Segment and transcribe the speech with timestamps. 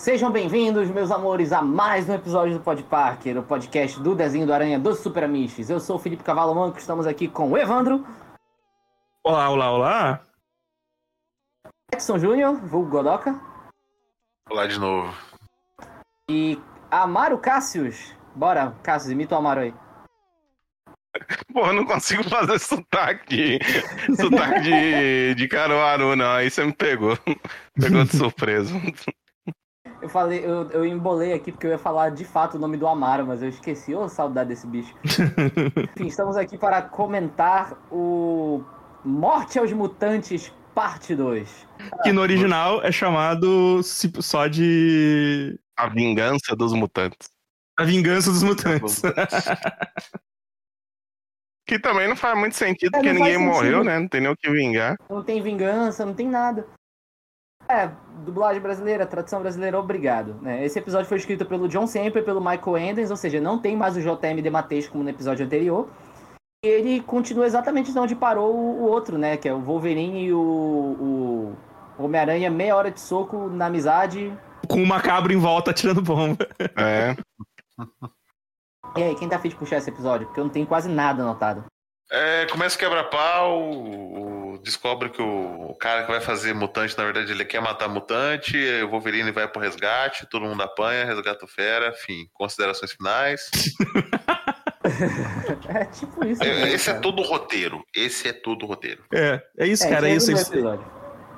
[0.00, 4.46] Sejam bem-vindos, meus amores, a mais um episódio do Pod Parker, o podcast do desenho
[4.46, 5.68] do Aranha dos Super Amiches.
[5.68, 8.02] Eu sou o Felipe Cavalo Manco, estamos aqui com o Evandro.
[9.22, 10.20] Olá, olá, olá.
[11.92, 13.38] Edson Júnior, vulgo Godoka.
[14.48, 15.14] Olá de novo.
[16.30, 16.58] E
[16.90, 18.16] Amaro Cássius.
[18.34, 19.74] Bora, Cássius, imita o Amaro aí.
[21.52, 23.58] Pô, eu não consigo fazer sotaque.
[24.16, 26.30] sotaque de, de Caruaru, não.
[26.32, 27.18] Aí você me pegou.
[27.78, 28.72] Pegou de surpresa.
[30.02, 32.86] Eu falei, eu, eu embolei aqui porque eu ia falar de fato o nome do
[32.86, 33.94] Amaro, mas eu esqueci.
[33.94, 34.94] Ô, saudade desse bicho.
[35.96, 38.64] Enfim, estamos aqui para comentar o
[39.04, 41.68] Morte aos Mutantes, parte 2.
[42.02, 45.58] Que no original é chamado só de.
[45.76, 47.30] A Vingança dos Mutantes.
[47.78, 49.02] A Vingança dos Mutantes.
[51.66, 53.48] que também não faz muito sentido, é, porque ninguém sentido.
[53.48, 53.98] morreu, né?
[53.98, 54.96] Não tem nem o que vingar.
[55.08, 56.66] Não tem vingança, não tem nada.
[57.70, 57.88] É,
[58.24, 60.34] dublagem brasileira, tradução brasileira, obrigado.
[60.42, 60.64] Né?
[60.64, 63.76] Esse episódio foi escrito pelo John Semper e pelo Michael Enders, ou seja, não tem
[63.76, 65.88] mais o JM Dematês como no episódio anterior.
[66.64, 69.36] E ele continua exatamente de onde parou o outro, né?
[69.36, 71.56] Que é o Wolverine e o,
[71.96, 74.36] o Homem-Aranha, meia hora de soco na amizade.
[74.68, 76.46] Com o macabro em volta tirando bomba.
[76.76, 77.16] É.
[78.96, 80.26] E aí, quem tá afim de puxar esse episódio?
[80.26, 81.64] Porque eu não tenho quase nada anotado.
[82.12, 87.44] É, começa o quebra-pau, descobre que o, cara que vai fazer mutante, na verdade, ele
[87.44, 92.26] quer matar mutante, o Wolverine vai pro resgate, todo mundo apanha, resgata o fera, enfim,
[92.32, 93.48] considerações finais.
[95.68, 96.42] é tipo isso.
[96.42, 97.80] É, esse é todo o roteiro.
[97.94, 99.04] Esse é todo o roteiro.
[99.14, 100.08] É, é isso, é, cara.
[100.08, 100.50] É isso, eles,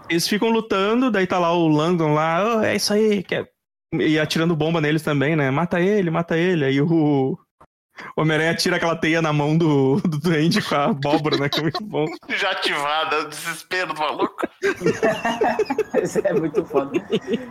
[0.08, 3.46] eles ficam lutando, daí tá lá o Langdon lá, oh, é isso aí, quer.
[3.92, 5.50] E atirando bomba neles também, né?
[5.50, 6.64] Mata ele, mata ele.
[6.64, 7.36] Aí o,
[8.17, 11.48] o Homem-Aranha tira aquela teia na mão do, do duende com a abóbora, né?
[11.48, 12.06] Que é muito bom.
[12.28, 14.46] Já ativada, o desespero do maluco.
[16.02, 16.92] Isso é muito foda.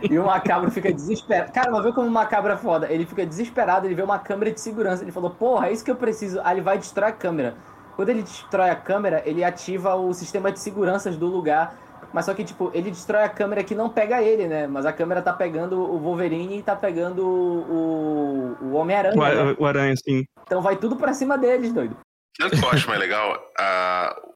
[0.08, 1.52] E o macabro fica desesperado.
[1.52, 2.90] Cara, mas vê como o macabro é foda.
[2.90, 5.02] Ele fica desesperado, ele vê uma câmera de segurança.
[5.02, 6.40] Ele falou, porra, é isso que eu preciso.
[6.44, 7.56] Aí ele vai destrói a câmera.
[7.96, 11.76] Quando ele destrói a câmera, ele ativa o sistema de seguranças do lugar
[12.12, 14.66] mas só que, tipo, ele destrói a câmera que não pega ele, né?
[14.66, 19.16] Mas a câmera tá pegando o Wolverine e tá pegando o, o Homem-Aranha.
[19.16, 19.56] O, né?
[19.58, 20.24] o Aranha, sim.
[20.42, 21.96] Então vai tudo pra cima deles, doido.
[22.40, 23.38] Sabe o que eu acho mais legal?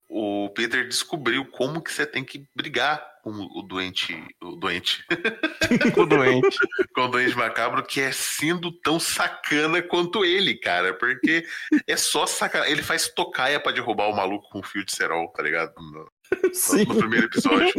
[0.09, 4.25] o Peter descobriu como que você tem que brigar com o doente.
[4.41, 5.04] O doente.
[5.94, 6.58] com o doente.
[6.94, 10.94] com o doente macabro, que é sendo tão sacana quanto ele, cara.
[10.94, 11.44] Porque
[11.88, 12.69] é só sacana.
[12.69, 15.72] Ele faz tocaia pra derrubar o maluco com fio de cerol, tá ligado?
[15.76, 16.08] No,
[16.53, 16.84] Sim.
[16.84, 17.72] no primeiro episódio.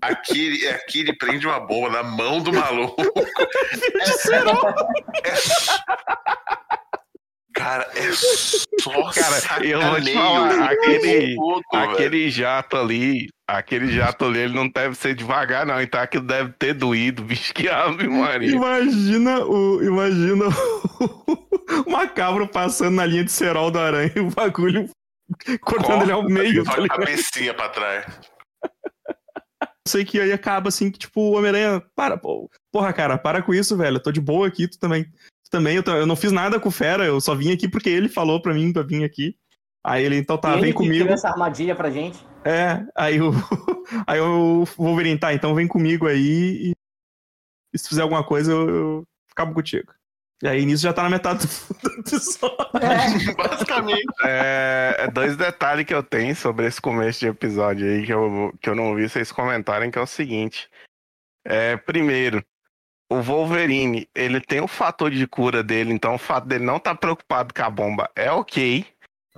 [0.00, 3.02] Aqui, aqui ele prende uma bomba na mão do maluco.
[3.02, 3.06] é,
[5.28, 5.34] é,
[7.54, 8.10] Cara, é
[8.80, 11.36] só Cara, eu vou te falar, aquele,
[11.72, 15.80] aquele jato ali, aquele jato ali, ele não deve ser devagar, não.
[15.80, 18.50] Então aquilo deve ter doído, bicho, que ave Maria.
[18.50, 19.82] Imagina o.
[19.82, 24.88] Imagina o, o macabro passando na linha de cerol do aranha e o bagulho
[25.62, 26.64] cortando ele ao meio.
[26.64, 28.20] Tá a cabecinha pra trás.
[29.86, 32.48] Sei que aí acaba assim, que tipo, o Homem-Aranha, para, pô.
[32.70, 33.96] Porra, cara, para com isso, velho.
[33.96, 35.10] Eu tô de boa aqui, tu também
[35.52, 38.08] também, eu, eu não fiz nada com o Fera, eu só vim aqui porque ele
[38.08, 39.36] falou pra mim pra vir aqui.
[39.84, 41.06] Aí ele, então tá, e vem comigo.
[41.08, 42.24] essa armadilha pra gente.
[42.44, 43.30] É, aí o,
[44.06, 46.72] aí o Wolverine, tá, então vem comigo aí e,
[47.74, 49.92] e se fizer alguma coisa eu, eu acabo contigo.
[50.42, 51.46] E aí nisso já tá na metade
[51.80, 52.56] do episódio.
[52.74, 54.12] É, basicamente.
[54.24, 58.52] É, é, dois detalhes que eu tenho sobre esse começo de episódio aí que eu,
[58.60, 60.68] que eu não ouvi vocês comentarem, que é o seguinte.
[61.44, 62.44] É, primeiro,
[63.08, 66.94] o Wolverine, ele tem o fator de cura dele, então o fato dele não estar
[66.94, 68.84] tá preocupado com a bomba é ok.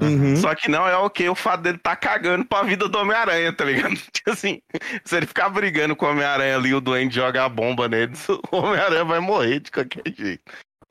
[0.01, 0.37] Uhum.
[0.37, 3.65] Só que não é ok o fato dele tá cagando pra vida do Homem-Aranha, tá
[3.65, 3.95] ligado?
[4.11, 4.61] Tipo assim,
[5.05, 8.13] se ele ficar brigando com o Homem-Aranha ali, o doente joga a bomba nele,
[8.51, 10.43] o Homem-Aranha vai morrer de qualquer jeito.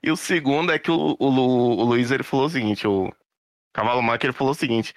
[0.03, 3.11] E o segundo é que o, o, o Luiz ele falou o seguinte, o
[3.73, 4.93] Cavalo Manco ele falou o seguinte: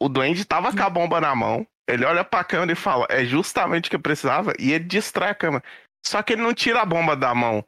[0.00, 3.24] o Duende tava com a bomba na mão, ele olha pra câmera e fala, é
[3.24, 5.64] justamente o que eu precisava, e ele distrai a câmera.
[6.04, 7.64] Só que ele não tira a bomba da mão.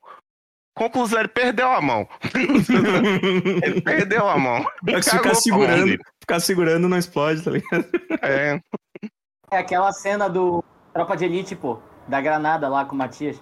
[0.77, 2.09] Conclusão, ele perdeu a mão.
[3.63, 4.67] ele perdeu a mão.
[4.89, 7.87] É se ficar segurando, ficar segurando não explode, tá ligado?
[8.23, 8.61] É.
[9.53, 13.41] É aquela cena do Tropa de Elite, pô, da granada lá com o Matias.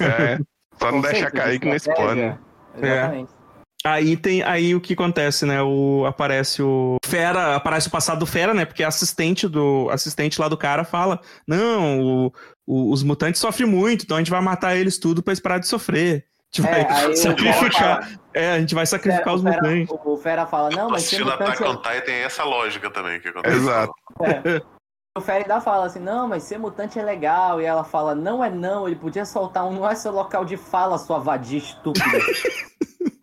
[0.00, 0.40] É.
[0.80, 2.20] Só não deixa cair que não explode.
[2.20, 2.38] É.
[2.76, 3.40] Exatamente.
[3.84, 5.62] Aí tem aí o que acontece, né?
[5.62, 8.66] O aparece o Fera, aparece o passado do Fera, né?
[8.66, 12.32] Porque assistente do assistente lá do cara fala: "Não, o,
[12.66, 15.66] o, os mutantes sofrem muito, então a gente vai matar eles tudo para parar de
[15.66, 16.26] sofrer.
[16.52, 18.02] A gente é, vai sacrificar.
[18.02, 19.88] Fala, é, a gente vai sacrificar os mutantes.
[20.04, 23.56] O, Fera fala: "Não, mas se Attack on Titan tem essa lógica também que acontece.
[23.56, 23.94] Exato.
[24.20, 24.79] É.
[25.20, 27.60] o Fera fala assim, não, mas ser mutante é legal.
[27.60, 30.56] E ela fala, não é não, ele podia soltar um, não é seu local de
[30.56, 32.04] fala, sua vadia estúpida.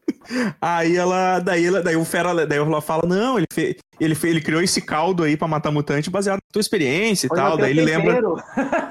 [0.62, 1.40] Aí ela.
[1.40, 2.46] Daí, ela, daí o Fera.
[2.46, 5.72] Daí ela fala: Não, ele, fe, ele, fe, ele criou esse caldo aí pra matar
[5.72, 7.58] mutante baseado na tua experiência e Foi tal.
[7.58, 8.18] Daí ele lembra.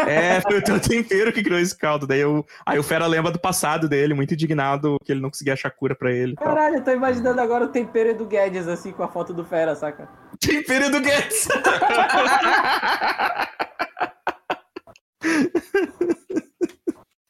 [0.06, 2.06] É, foi o teu tempero que criou esse caldo.
[2.06, 5.54] Daí eu, aí o Fera lembra do passado dele, muito indignado que ele não conseguia
[5.54, 6.36] achar cura pra ele.
[6.36, 9.74] Caralho, eu tô imaginando agora o tempero do Guedes, assim, com a foto do Fera,
[9.74, 10.08] saca?
[10.38, 11.48] Tempero do Guedes!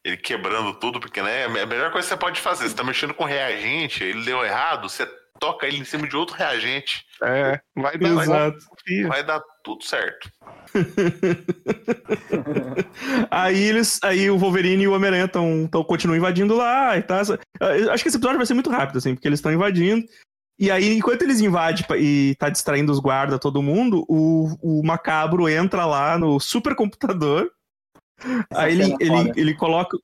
[0.07, 2.69] Ele quebrando tudo, porque né, é a melhor coisa que você pode fazer.
[2.69, 5.05] Você tá mexendo com reagente, ele deu errado, você
[5.41, 8.59] toca ele em cima de outro reagente, É, vai dar, vai, Exato.
[9.09, 10.31] vai dar tudo certo.
[13.31, 13.99] Aí eles.
[14.03, 17.05] Aí o Wolverine e o Homem-Aranha tão, tão, continuam invadindo lá e.
[17.61, 20.05] Eu Acho que esse episódio vai ser muito rápido, assim, porque eles estão invadindo.
[20.59, 24.83] E aí, enquanto eles invadem pa- e tá distraindo os guardas, todo mundo, o, o
[24.87, 27.51] macabro entra lá no supercomputador.
[28.53, 29.97] Aí ele, é ele, ele coloca.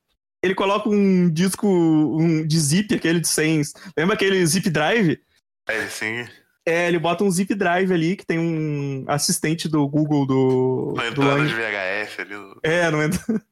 [0.42, 3.62] Ele coloca um disco um, de zip, aquele de 100.
[3.96, 5.20] Lembra aquele zip drive?
[5.68, 6.26] É assim,
[6.66, 10.94] É, ele bota um zip drive ali que tem um assistente do Google do.
[10.96, 11.46] na do entrada Lang.
[11.46, 12.34] de VHS ali.
[12.64, 13.20] É, não entra.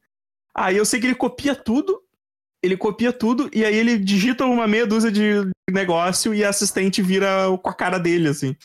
[0.53, 2.01] Aí eu sei que ele copia tudo.
[2.63, 7.01] Ele copia tudo e aí ele digita uma meia dúzia de negócio e a assistente
[7.01, 8.55] vira com a cara dele, assim.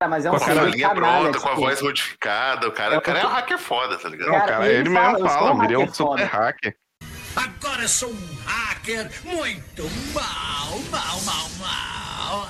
[0.00, 2.68] Ah, mas é Com um a cara- linha canalha, pronta, com a tipo, voz modificada.
[2.68, 4.28] O cara, o cara é um hacker foda, tá ligado?
[4.28, 6.24] Não, Cara, cara, ele ele, fala, mesmo eu fala, um virou um hacker super foda.
[6.26, 6.76] hacker.
[7.34, 9.82] Agora eu sou um hacker muito
[10.14, 12.48] mal, mal, mal, mal.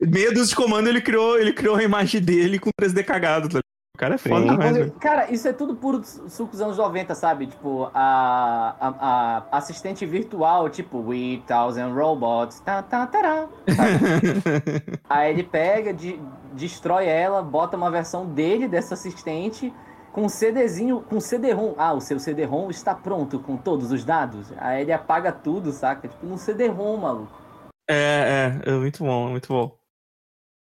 [0.00, 3.48] Meia dúzia de comando ele criou, ele criou a imagem dele com 3D cagado.
[3.48, 3.63] tá ligado?
[3.94, 4.90] O cara é foda demais, velho.
[4.98, 7.46] Cara, isso é tudo puro suco dos anos 90, sabe?
[7.46, 12.58] Tipo, a, a, a assistente virtual, tipo, We Thousand Robots.
[12.58, 14.98] Tá, tá, tará, sabe?
[15.08, 16.20] Aí ele pega, de,
[16.54, 19.72] destrói ela, bota uma versão dele dessa assistente
[20.10, 21.74] com um CDzinho, com CD-ROM.
[21.78, 24.52] Ah, o seu CD-ROM está pronto com todos os dados.
[24.58, 26.08] Aí ele apaga tudo, saca?
[26.08, 27.32] Tipo, num CD-ROM, maluco.
[27.88, 29.83] É, é, é muito bom, é muito bom.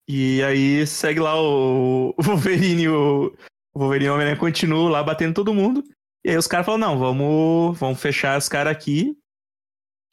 [0.07, 3.33] E aí segue lá o, o Wolverine, o,
[3.75, 5.83] o Wolverine o Homem-Aranha continuam lá batendo todo mundo.
[6.25, 9.15] E aí os caras falam, não, vamos, vamos fechar os caras aqui.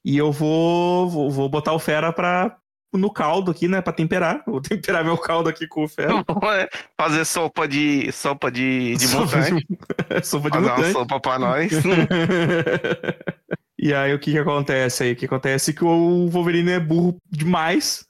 [0.04, 2.56] E eu vou, vou, vou botar o Fera pra,
[2.92, 4.42] no caldo aqui, né, pra temperar.
[4.46, 6.24] Vou temperar meu caldo aqui com o Fera.
[7.00, 9.66] Fazer sopa de sopa de, de Sopa mutante.
[9.66, 9.78] de-
[10.26, 10.92] Sopa de Fazer uma mutante.
[10.92, 11.72] sopa pra nós.
[13.78, 15.12] e aí o que que acontece aí?
[15.12, 18.04] O que acontece é que o Wolverine é burro demais.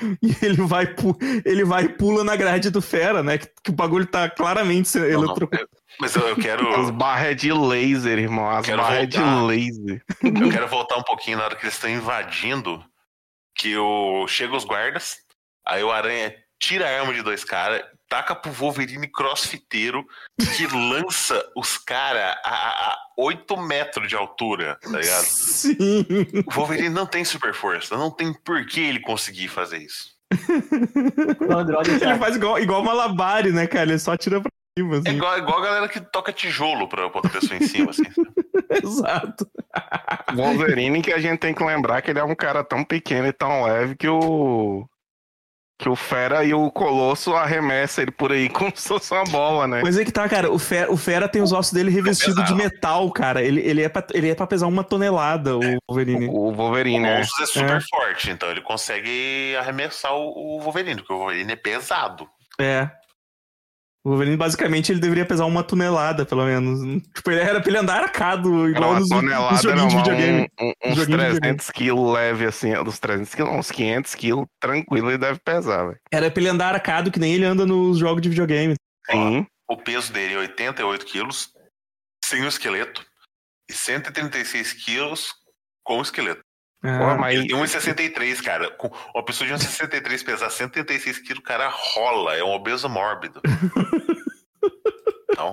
[0.22, 0.86] E ele vai,
[1.44, 3.38] ele vai e pula na grade do Fera, né?
[3.38, 5.62] Que, que o bagulho tá claramente eletrocutado.
[5.62, 5.68] eu-
[6.00, 6.68] Mas eu, eu quero.
[6.80, 8.48] As barras de laser, irmão.
[8.50, 10.02] As barras de laser.
[10.22, 12.82] Eu quero voltar um pouquinho na hora que eles estão invadindo.
[13.56, 14.26] Que o...
[14.26, 15.16] chega os guardas,
[15.66, 20.04] aí o Aranha tira a arma de dois caras, taca pro Wolverine crossfiteiro,
[20.56, 25.22] que lança os caras a, a, a 8 metros de altura, tá ligado?
[25.24, 26.04] Sim.
[26.44, 30.10] O Wolverine não tem super força, não tem por que ele conseguir fazer isso.
[31.48, 33.88] O Android já Ele faz igual, igual Malabari, né, cara?
[33.90, 35.16] Ele só tira pra cima, É assim.
[35.16, 38.02] igual, igual a galera que toca tijolo pra, pra outra pessoa em cima, assim.
[38.82, 39.48] Exato.
[40.34, 43.32] Wolverine que a gente tem que lembrar que ele é um cara tão pequeno e
[43.32, 44.86] tão leve que o.
[45.80, 49.66] Que o Fera e o Colosso arremessa ele por aí como se fosse uma bola,
[49.66, 49.80] né?
[49.82, 50.50] Mas é que tá, cara.
[50.50, 53.42] O Fera, o Fera tem os ossos dele revestidos de metal, cara.
[53.42, 56.28] Ele, ele, é pra, ele é pra pesar uma tonelada, o Wolverine.
[56.28, 57.16] O Wolverine, O né?
[57.18, 61.56] Monstros é super forte, então ele consegue arremessar o, o Wolverine, porque o Wolverine é
[61.56, 62.28] pesado.
[62.60, 62.90] É.
[64.02, 66.80] O Wolverine, basicamente, ele deveria pesar uma tonelada, pelo menos.
[67.14, 69.94] Tipo, ele era pra ele andar arcado, igual uma nos, nos tonelada, era joguinhos de
[69.96, 70.48] uma- videogame.
[70.60, 74.14] um- um- Nos uns joguinhos de 300 quilos leve, assim, dos 300 quilos, uns 500
[74.14, 75.98] quilos, tranquilo, ele deve pesar, velho.
[76.10, 78.74] Era pra ele andar arcado, que nem ele anda nos jogos de videogame.
[79.10, 79.46] Sim.
[79.70, 81.52] O peso dele é 88 quilos,
[82.24, 83.04] sem o esqueleto,
[83.70, 85.34] e 136 quilos
[85.84, 86.40] com o esqueleto.
[86.82, 88.70] Ah, Pô, mas Ele tem 1,63, cara.
[88.70, 92.34] Com uma pessoa de 1,63 pesar 136 quilos, o cara rola.
[92.36, 93.40] É um obeso mórbido.
[95.30, 95.52] Então.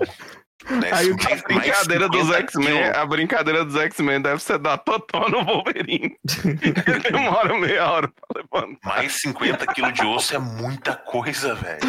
[0.70, 4.58] Né, Aí mais- a mais brincadeira dos 50 X-Men, a brincadeira dos X-Men deve ser
[4.58, 6.18] dar totó no Wolverine.
[6.44, 8.78] Ele demora meia hora pra levantar.
[8.98, 11.80] Mais 50 quilos de osso é muita coisa, velho.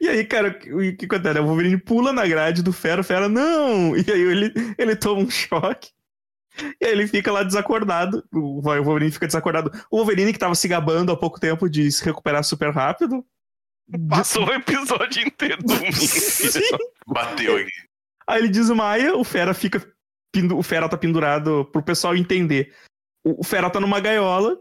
[0.00, 1.40] e aí, cara, o que acontece?
[1.40, 3.94] O Wolverine pula na grade do Fera, o Fera, não!
[3.98, 5.90] E aí ele, ele toma um choque.
[6.80, 8.24] E aí ele fica lá desacordado.
[8.32, 9.70] O Wolverine fica desacordado.
[9.90, 13.24] O Wolverine, que tava se gabando há pouco tempo de se recuperar super rápido.
[14.08, 15.62] Passou o episódio inteiro.
[17.06, 17.70] Bateu aqui.
[18.26, 19.84] Aí ele desmaia, o Fera fica.
[20.56, 22.72] O Fera tá pendurado pro pessoal entender.
[23.24, 24.56] O Fera tá numa gaiola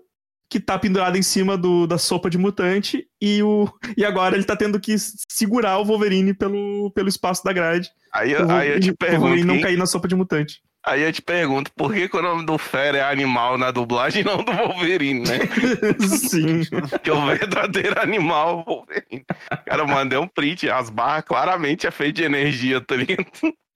[0.49, 4.43] que tá pendurado em cima do, da sopa de mutante e, o, e agora ele
[4.43, 4.93] tá tendo que
[5.31, 7.89] segurar o Wolverine pelo, pelo espaço da grade.
[8.13, 9.45] Aí, O aí eu te Wolverine- o Wolverine pergunto.
[9.45, 10.61] não cair na sopa de mutante.
[10.83, 14.21] Aí eu te pergunto, por que, que o nome do Fera é animal na dublagem
[14.21, 15.39] e não do Wolverine, né?
[16.01, 16.61] Sim.
[17.03, 19.25] que o verdadeiro animal é o Wolverine.
[19.65, 23.25] Cara, eu mandei um print, as barras claramente é feito de energia, tá ligado?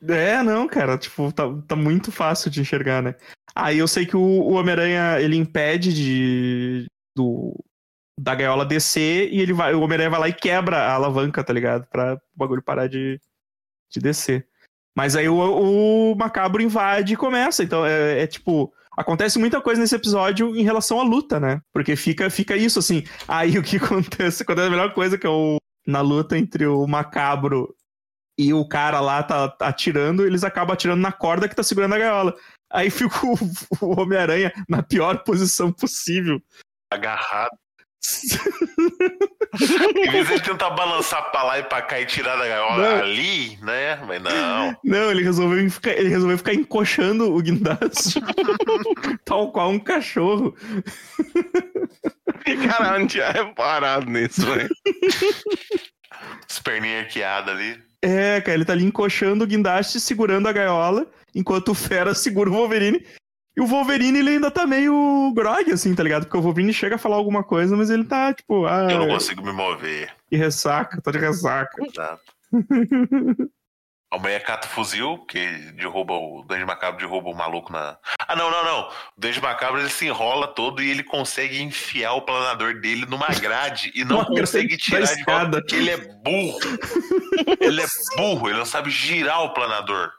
[0.07, 3.15] É, não, cara, tipo, tá, tá muito fácil de enxergar, né?
[3.55, 6.85] Aí eu sei que o, o Homem-Aranha, ele impede de
[7.15, 7.55] do,
[8.19, 11.53] da gaiola descer e ele vai, o Homem-Aranha vai lá e quebra a alavanca, tá
[11.53, 11.87] ligado?
[11.87, 13.19] Pra o bagulho parar de,
[13.91, 14.47] de descer.
[14.95, 18.73] Mas aí o, o Macabro invade e começa, então é, é tipo...
[18.97, 21.59] Acontece muita coisa nesse episódio em relação à luta, né?
[21.73, 23.03] Porque fica, fica isso, assim.
[23.27, 24.43] Aí o que acontece?
[24.43, 25.57] Acontece a melhor coisa que é o...
[25.85, 27.75] Na luta entre o Macabro
[28.37, 31.99] e o cara lá tá atirando, eles acabam atirando na corda que tá segurando a
[31.99, 32.35] gaiola.
[32.71, 33.35] Aí fica o,
[33.81, 36.41] o Homem-Aranha na pior posição possível.
[36.91, 37.57] Agarrado.
[39.95, 42.77] Em vez de ele tentar balançar pra lá e pra cá e tirar da gaiola
[42.77, 42.99] Não.
[43.03, 43.95] ali, né?
[44.05, 44.77] Mas não.
[44.83, 48.21] Não, ele resolveu ficar, ele resolveu ficar encoxando o guindaste.
[49.25, 50.53] Tal qual um cachorro.
[52.69, 54.69] Cara, eu não tinha reparado nisso, velho.
[56.47, 57.83] As perninhas arqueadas ali.
[58.01, 62.51] É, cara, ele tá ali encoxando o guindaste, segurando a gaiola, enquanto o Fera segura
[62.51, 63.03] o Wolverine.
[63.57, 66.23] E o Wolverine, ele ainda tá meio grog, assim, tá ligado?
[66.25, 69.07] Porque o Wolverine chega a falar alguma coisa, mas ele tá, tipo, ah, Eu não
[69.07, 70.13] consigo me mover.
[70.29, 71.75] que ressaca, tá de ressaca.
[71.85, 72.21] Exato.
[74.11, 77.97] A mulher cata o fuzil, que derruba o Dandy Macabro derruba o maluco na.
[78.27, 78.81] Ah, não, não, não.
[79.17, 83.27] O Dandy Macabro ele se enrola todo e ele consegue enfiar o planador dele numa
[83.27, 86.59] grade e não consegue tirar de volta porque ele é burro.
[87.59, 87.85] ele é
[88.15, 90.11] burro, ele não sabe girar o planador.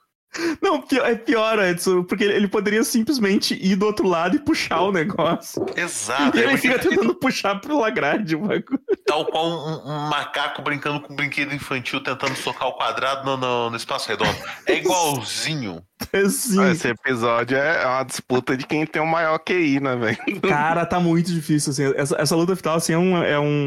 [0.61, 4.93] Não, é pior, Edson, porque ele poderia simplesmente ir do outro lado e puxar o
[4.93, 5.65] negócio.
[5.77, 6.37] Exato.
[6.37, 8.81] E é ele porque fica tentando puxar pela grade o bagulho.
[9.07, 13.37] Tal qual um, um macaco brincando com um brinquedo infantil tentando socar o quadrado no,
[13.37, 14.37] no- no espaço redondo.
[14.67, 15.83] É igualzinho.
[16.13, 20.41] Assim, Esse episódio é uma disputa de quem tem o maior QI, né, velho?
[20.43, 21.93] cara, tá muito difícil, assim.
[21.97, 23.67] Essa, essa luta final, assim, é um, é um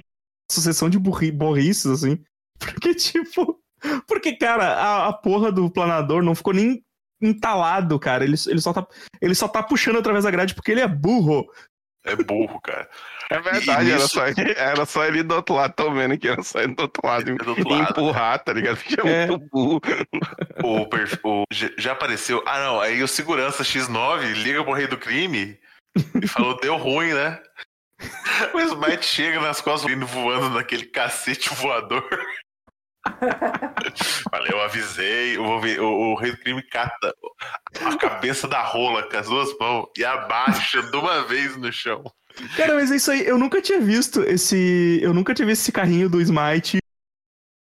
[0.52, 2.20] sucessão de burri, burrices, assim.
[2.60, 3.59] Porque, tipo...
[4.08, 6.84] Porque, cara, a, a porra do planador não ficou nem
[7.22, 8.24] entalado, cara.
[8.24, 8.86] Ele, ele, só tá,
[9.22, 11.46] ele só tá puxando através da grade porque ele é burro.
[12.06, 12.90] É burro, cara.
[13.30, 16.42] É verdade, era, só, ele- era só ele do outro lado, tô vendo que era
[16.42, 17.30] só ele do outro lado.
[17.30, 17.92] Ele do outro e lado.
[17.92, 18.78] empurrar, tá ligado?
[18.78, 19.28] Fica É.
[19.28, 19.82] muito burro.
[20.64, 20.88] O,
[21.42, 22.42] o- já- já apareceu.
[22.48, 22.80] Ah, não.
[22.82, 25.60] Aí o segurança X9 liga pro rei do crime
[26.22, 27.40] e falou: deu ruim, né?
[28.54, 32.08] O Smite chega nas costas vindo voando naquele cacete voador.
[34.32, 35.38] Valeu, eu avisei.
[35.38, 37.14] O, Wolverine- o- o rei do crime cata
[37.86, 42.04] a cabeça da rola com as duas mãos e abaixa de uma vez no chão.
[42.56, 43.26] Cara, mas é isso aí.
[43.26, 45.00] Eu nunca tinha visto esse.
[45.02, 46.78] Eu nunca tinha visto esse carrinho do Smite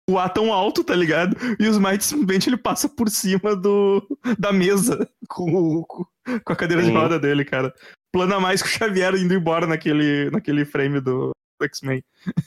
[0.08, 1.36] voar tão alto, tá ligado?
[1.58, 4.06] E o Smite simplesmente ele passa por cima do
[4.38, 6.04] da mesa com, o- com
[6.44, 7.72] com a cadeira de roda dele, cara.
[8.12, 11.30] Plana mais que o Xavier indo embora naquele, naquele frame do
[11.64, 12.02] X-Men.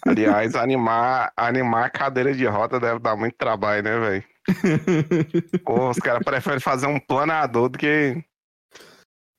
[0.06, 4.24] Aliás, animar, animar a cadeira de roda deve dar muito trabalho, né, velho?
[5.65, 8.24] Pô, os caras preferem fazer um planador do que.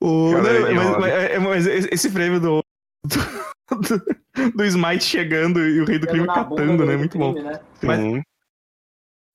[0.03, 2.63] O, não, mas, mas- é- mas esse frame do,
[3.05, 6.97] do, do Smite chegando e o rei do crime catando, do né?
[6.97, 7.33] Muito bom.
[7.35, 7.61] crime, né?
[7.83, 8.23] Mas-.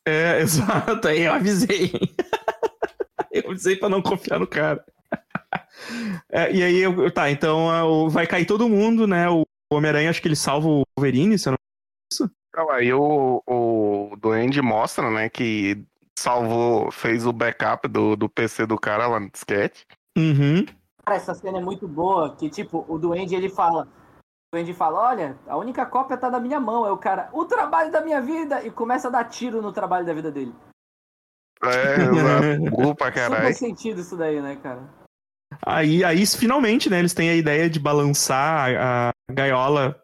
[0.08, 1.91] É, exato, aí eu avisei.
[3.32, 4.84] eu avisei pra não confiar no cara.
[6.29, 9.29] É, e aí, eu- tá, então o- vai cair todo mundo, né?
[9.29, 11.57] O Homem-Aranha, acho que ele salva o Wolverine, se eu não...
[12.50, 15.86] Então, aí o, o Duende mostra, né, que
[16.17, 19.86] salvou, fez o backup do, do PC do cara lá no disquete.
[20.17, 20.65] Uhum.
[21.05, 23.83] Cara, essa cena é muito boa, que tipo, o Duende ele fala.
[23.83, 26.86] O Duende fala, olha, a única cópia tá na minha mão.
[26.86, 28.65] É o cara, o trabalho da minha vida!
[28.65, 30.53] E começa a dar tiro no trabalho da vida dele.
[31.63, 32.59] É, exato.
[32.71, 33.55] Burro pra Super caralho.
[33.55, 34.81] sentido isso daí, né, cara?
[35.65, 40.00] Aí, aí, finalmente, né, eles têm a ideia de balançar a gaiola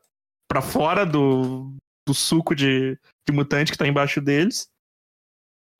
[0.47, 1.75] pra fora do,
[2.07, 4.67] do suco de, de mutante que tá embaixo deles.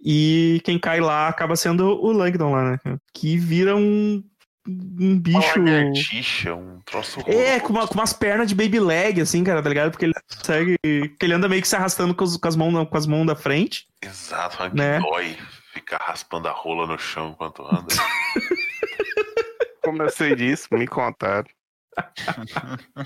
[0.06, 2.98] E quem cai lá acaba sendo o Langdon lá, né?
[3.14, 4.22] Que vira um,
[4.68, 5.60] um bicho.
[5.60, 9.64] Uma lagartixa, um troço É, com, uma- com umas pernas de baby leg, assim, cara,
[9.64, 9.92] tá ligado?
[9.92, 10.76] Porque ele consegue.
[10.84, 13.26] Que ele anda meio que se arrastando com, os- com as, mãos, com as mãos
[13.26, 13.88] da frente.
[14.02, 15.00] Exato, mas que Né?
[15.00, 15.38] dói
[15.74, 17.88] ficar raspando a rola no chão enquanto anda.
[19.84, 21.48] Como eu sei disso, me contaram.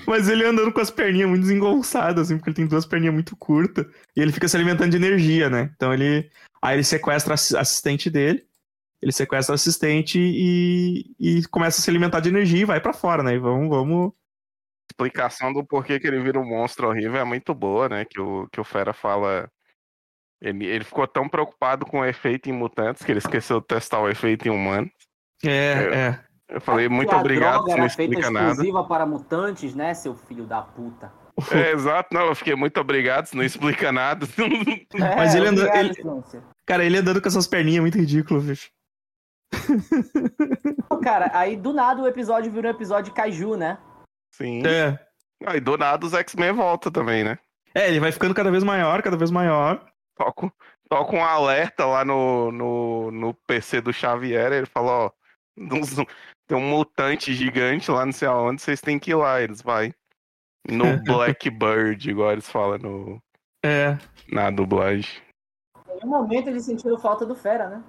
[0.06, 3.36] Mas ele andando com as perninhas muito desengonçadas, assim, porque ele tem duas perninhas muito
[3.36, 3.86] curtas.
[4.16, 5.70] E ele fica se alimentando de energia, né?
[5.74, 6.30] Então ele.
[6.62, 8.46] Aí ele sequestra a assi- assistente dele.
[9.00, 12.92] Ele sequestra a assistente e, e começa a se alimentar de energia e vai pra
[12.92, 13.34] fora, né?
[13.34, 14.12] E vamos, vamos
[14.90, 18.04] explicação do porquê que ele vira um monstro horrível é muito boa, né?
[18.04, 19.50] Que o, que o Fera fala.
[20.40, 24.00] Ele, ele ficou tão preocupado com o efeito em mutantes que ele esqueceu de testar
[24.00, 24.90] o efeito em humanos.
[25.44, 26.24] É, é.
[26.48, 28.50] Eu falei, muito obrigado, droga você não era feita explica nada.
[28.50, 31.12] exclusiva para mutantes, né, seu filho da puta?
[31.52, 34.26] É, exato, não, eu fiquei muito obrigado, você não explica nada.
[34.94, 36.42] É, Mas ele anda- obrigado, ele-.
[36.66, 38.70] Cara, ele andando com essas perninhas é muito ridículo, bicho.
[41.02, 43.78] Cara, aí do nada o episódio virou um episódio de Kaiju, né?
[44.34, 44.62] Sim.
[44.66, 44.98] É.
[45.46, 47.38] Aí do nada os X-Men voltam também, né?
[47.74, 49.84] É, ele vai ficando cada vez maior, cada vez maior.
[50.16, 50.52] Toca,
[50.88, 55.10] toca um alerta lá no, no, no PC do Xavier, ele fala, ó,
[56.48, 59.94] tem um mutante gigante lá não sei aonde, vocês têm que ir lá, eles vai.
[60.66, 63.22] No Blackbird, igual eles falam no,
[63.64, 63.96] É.
[64.32, 65.10] na dublagem.
[65.86, 67.82] Em nenhum momento eles sentiram falta do Fera, né?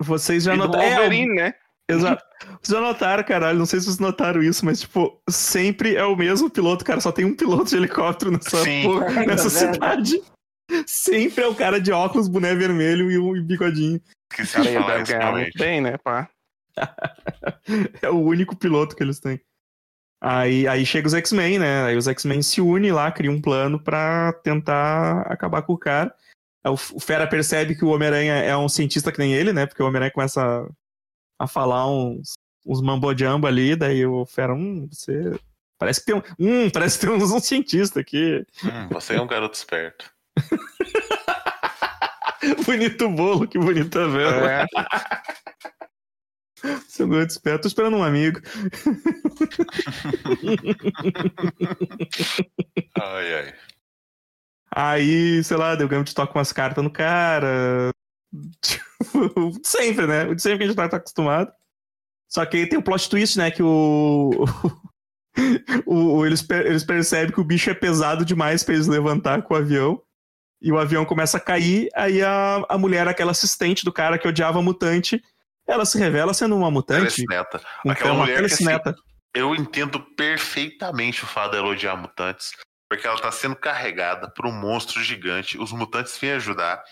[0.00, 0.84] Vocês já notaram.
[0.84, 1.54] É, né?
[1.90, 2.22] exato.
[2.62, 3.58] Vocês já notaram, caralho.
[3.58, 7.00] Não sei se vocês notaram isso, mas, tipo, sempre é o mesmo piloto, cara.
[7.00, 10.22] Só tem um piloto de helicóptero nessa, porra- É, nessa cidade.
[10.86, 13.98] Sempre é o cara de óculos, boné vermelho e um bigodinho.
[13.98, 16.28] De ele falar deve ganhar muito bem, né, pá?
[18.02, 19.40] É o único piloto que eles têm.
[20.20, 21.84] Aí, aí chega os X-Men, né?
[21.84, 26.12] Aí os X-Men se unem lá, criam um plano pra tentar acabar com o cara.
[26.64, 29.66] Aí O Fera percebe que o Homem-Aranha é um cientista que nem ele, né?
[29.66, 32.32] Porque o Homem-Aranha começa a, a falar uns,
[32.66, 35.38] uns mambo-jumbo ali, daí o Fera, hum, você.
[35.78, 36.22] Parece que tem um.
[36.38, 38.44] Hum, parece que tem uns, um cientista aqui.
[38.64, 40.10] Hum, você é um garoto esperto.
[42.64, 44.50] Bonito bolo, que bonita vela.
[44.50, 44.66] É,
[46.88, 48.40] Seu garoto esperto, tô esperando um amigo.
[53.00, 53.54] Ai, ai.
[54.70, 57.90] Aí, sei lá, deu Gambit toca umas cartas no cara.
[58.60, 60.24] Tipo, sempre, né?
[60.26, 61.50] O de sempre que a gente tá, tá acostumado.
[62.28, 63.50] Só que aí tem o plot twist, né?
[63.50, 64.30] Que o.
[65.86, 69.42] o, o- eles, per- eles percebem que o bicho é pesado demais pra eles levantar
[69.42, 70.00] com o avião.
[70.60, 71.88] E o avião começa a cair.
[71.94, 75.22] Aí a, a mulher, aquela assistente do cara que odiava mutante,
[75.68, 77.00] ela se revela sendo uma mutante.
[77.00, 77.60] Telecineta.
[77.82, 78.96] com Aquela uma mulher que, assim, telecineta.
[79.34, 82.52] Eu entendo perfeitamente o fato dela odiar mutantes,
[82.90, 85.58] porque ela tá sendo carregada por um monstro gigante.
[85.58, 86.82] Os mutantes vêm ajudar.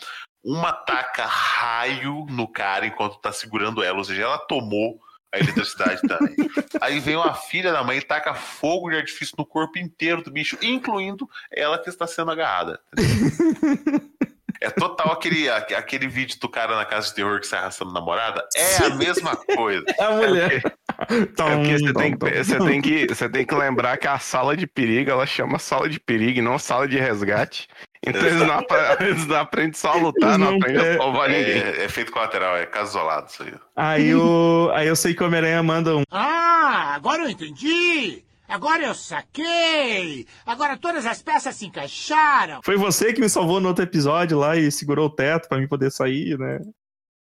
[0.45, 5.01] Uma taca raio no cara enquanto tá segurando ela, ou seja, ela tomou
[5.35, 6.37] a eletricidade também.
[6.81, 10.31] Aí vem uma filha da mãe e taca fogo de artifício no corpo inteiro do
[10.31, 12.81] bicho, incluindo ela que está sendo agarrada.
[14.67, 18.45] É total aquele, aquele vídeo do cara na casa de terror que sai arrastando namorada.
[18.57, 19.85] É a mesma coisa.
[19.97, 20.63] É a mulher.
[20.99, 24.57] É porque você tem, que, você, tem que, você tem que lembrar que a sala
[24.57, 27.69] de perigo, ela chama sala de perigo e não sala de resgate.
[28.05, 28.65] Então eles não,
[29.07, 31.59] eles não aprendem só a lutar, Eles não, não- aprendem é- a salvar ninguém.
[31.63, 33.55] É, é feito colateral, é caso isolado isso aí.
[33.77, 36.03] Aí, o, aí eu sei que o Homem-Aranha manda um.
[36.11, 38.25] Ah, agora eu entendi!
[38.49, 40.27] Agora eu saquei!
[40.45, 42.61] Agora todas as peças se encaixaram!
[42.65, 45.67] Foi você que me salvou no outro episódio lá e segurou o teto pra mim
[45.69, 46.61] poder sair, né?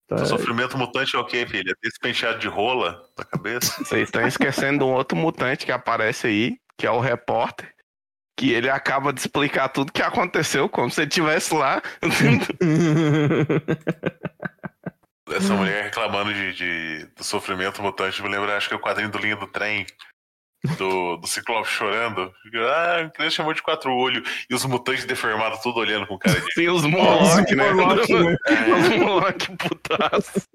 [0.07, 0.17] Tá.
[0.17, 1.73] O sofrimento mutante é o quê, filha?
[1.83, 3.73] Esse penteado de rola na cabeça?
[3.83, 7.73] Vocês estão esquecendo de um outro mutante que aparece aí, que é o repórter.
[8.37, 11.81] Que ele acaba de explicar tudo que aconteceu, como se ele estivesse lá.
[15.27, 19.09] Essa mulher reclamando de, de- do sofrimento mutante me lembra, acho que é o quadrinho
[19.09, 19.85] do Linha do Trem.
[20.77, 22.31] Do, do Ciclope chorando.
[22.55, 24.27] Ah, criança chamou de quatro olhos.
[24.49, 26.47] E os mutantes deformados, tudo olhando com cara de.
[26.55, 27.73] Tem os Moloch, né?
[27.73, 28.37] Moloch, né?
[28.79, 30.47] Os Moloch putaço.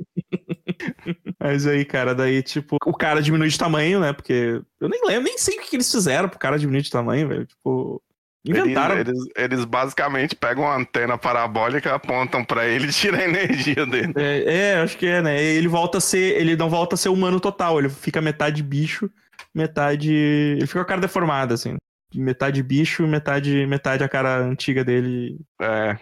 [1.38, 4.12] Mas aí, cara, daí, tipo, o cara diminui de tamanho, né?
[4.12, 7.29] Porque eu nem lembro, nem sei o que eles fizeram pro cara diminuir de tamanho,
[7.29, 7.46] velho.
[7.46, 8.03] Tipo,
[8.44, 8.99] inventaram.
[8.99, 13.87] Eles, eles, eles basicamente pegam uma antena parabólica, apontam pra ele e tiram a energia
[13.87, 14.12] dele.
[14.16, 15.42] É, é, acho que é, né?
[15.42, 16.38] Ele volta a ser.
[16.40, 19.11] Ele não volta a ser humano total, ele fica metade bicho,
[19.55, 20.12] metade.
[20.12, 21.76] Ele fica com a cara deformada, assim.
[22.14, 25.96] Metade bicho, metade, metade a cara antiga dele, É.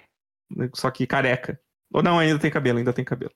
[0.75, 1.61] só que careca.
[1.93, 3.33] Ou não, ainda tem cabelo, ainda tem cabelo.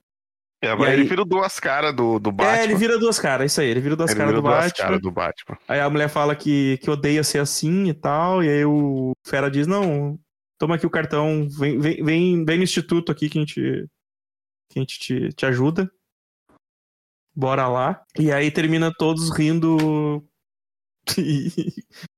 [0.62, 2.57] E agora aí- ele vira duas caras do, do Batman.
[2.59, 5.59] É, ele vira duas caras, isso aí, ele vira duas caras do caras do Batman.
[5.67, 9.51] Aí a mulher fala que, que odeia ser assim e tal, e aí o Fera
[9.51, 10.19] diz, não,
[10.59, 13.61] toma aqui o cartão, vem, vem, vem, vem no instituto aqui que a gente,
[14.71, 15.91] que a gente te, te ajuda.
[17.35, 18.03] Bora lá.
[18.18, 20.23] E aí termina todos rindo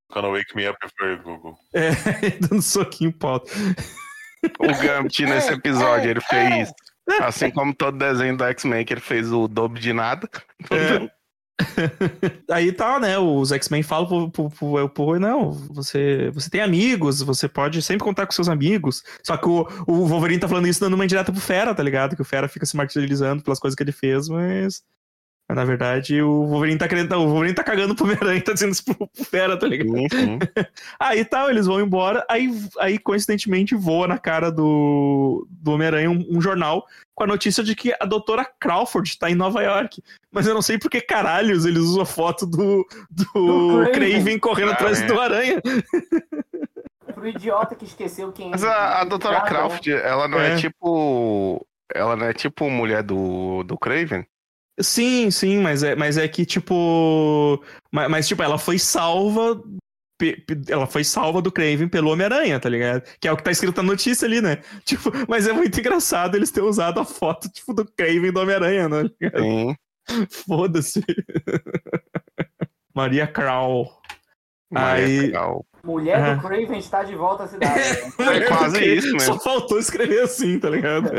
[0.08, 1.56] Quando Wake Me Up for Google.
[1.74, 1.90] é,
[2.40, 3.50] dando soquinho em pauta.
[4.58, 6.72] O Gambit nesse episódio, ele fez.
[7.20, 10.28] Assim como todo desenho do X-Men, que ele fez o dobro de nada.
[10.70, 11.10] É.
[12.50, 13.18] Aí tá, né?
[13.18, 18.26] Os X-Men falam pro, pro, pro, não, você, você tem amigos, você pode sempre contar
[18.26, 19.02] com seus amigos.
[19.22, 22.16] Só que o, o Wolverine tá falando isso dando uma indireta pro Fera, tá ligado?
[22.16, 24.28] Que o Fera fica se martirizando pelas coisas que ele fez.
[24.28, 24.82] Mas
[25.54, 27.12] na verdade o Wolverine tá querendo.
[27.14, 29.90] O Wolverine tá cagando pro Homem-Aranha, tá dizendo isso pro, pro Fera, tá ligado?
[30.10, 30.38] Sim.
[30.98, 36.26] Aí tal, eles vão embora, aí, aí coincidentemente voa na cara do, do Homem-Aranha um,
[36.30, 40.02] um jornal com a notícia de que a doutora Crawford tá em Nova York.
[40.32, 43.90] Mas eu não sei por que caralhos eles usam a foto do, do, Do.
[43.92, 45.06] Craven correndo Ah, atrás é.
[45.06, 45.62] do Aranha.
[47.14, 49.46] Pro idiota que esqueceu quem Mas a, a doutora não.
[49.46, 50.54] Crawford, ela não é.
[50.54, 50.56] É.
[50.56, 51.64] tipo.
[51.94, 54.26] Ela não é tipo mulher do, do Craven?
[54.80, 57.62] Sim, sim, mas é, mas é que, tipo.
[57.92, 59.62] Mas, mas, tipo, ela foi salva.
[60.18, 63.02] pe- pe- Ela foi salva do Craven pelo Homem-Aranha, tá ligado?
[63.20, 64.58] Que é o que tá escrito na notícia ali, né?
[64.84, 68.88] Tipo, mas é muito engraçado eles terem usado a foto, tipo, do Craven do Homem-Aranha,
[68.88, 69.02] né?
[69.38, 69.76] Sim.
[70.28, 71.02] Foda-se.
[72.94, 73.88] Maria Crow.
[74.70, 75.32] Maria Aí-.
[75.84, 76.34] Mulher Ah.
[76.34, 77.78] do Craven está de volta à cidade.
[78.18, 79.20] É quase isso mesmo.
[79.20, 81.10] Só faltou escrever assim, tá ligado?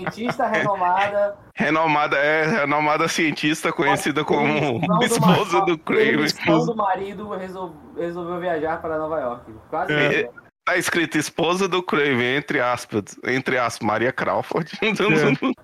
[0.00, 1.36] Cientista renomada.
[1.54, 6.16] Renomada, é, renomada cientista conhecida como do esposa do Craven.
[6.16, 9.52] demissão do marido resol- resolveu viajar para Nova York.
[9.68, 10.30] Quase É.
[10.64, 14.70] Tá escrito esposa do Craven, entre aspas, entre aspas, Maria Crawford.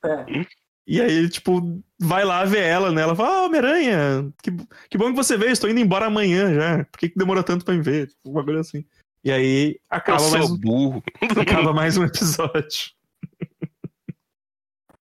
[0.04, 0.46] É.
[0.88, 3.02] E aí ele, tipo, vai lá ver ela, né?
[3.02, 4.52] Ela fala, ah, Homem-Aranha, que,
[4.88, 6.84] que bom que você veio, estou indo embora amanhã já.
[6.84, 8.06] Por que, que demorou tanto pra me ver?
[8.06, 8.84] Tipo, um bagulho assim.
[9.24, 11.02] E aí acaba mais, um- burro.
[11.40, 12.92] acaba mais um episódio.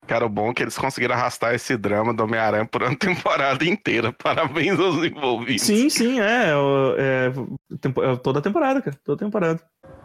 [0.08, 3.65] Cara, o bom é que eles conseguiram arrastar esse drama do Homem-Aranha por uma temporada
[3.65, 4.13] inteira.
[4.13, 5.63] Parabéns aos envolvidos.
[5.63, 6.52] Sim, sim, é.
[6.98, 7.34] é,
[7.82, 8.96] tempo- é toda a temporada, cara.
[9.04, 9.60] Toda a temporada.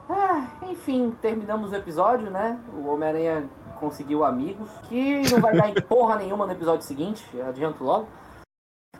[0.08, 2.58] Ah, enfim, terminamos o episódio, né?
[2.74, 3.44] O Homem-Aranha
[3.78, 8.08] conseguiu amigos, que não vai dar em porra nenhuma no episódio seguinte, adianto logo.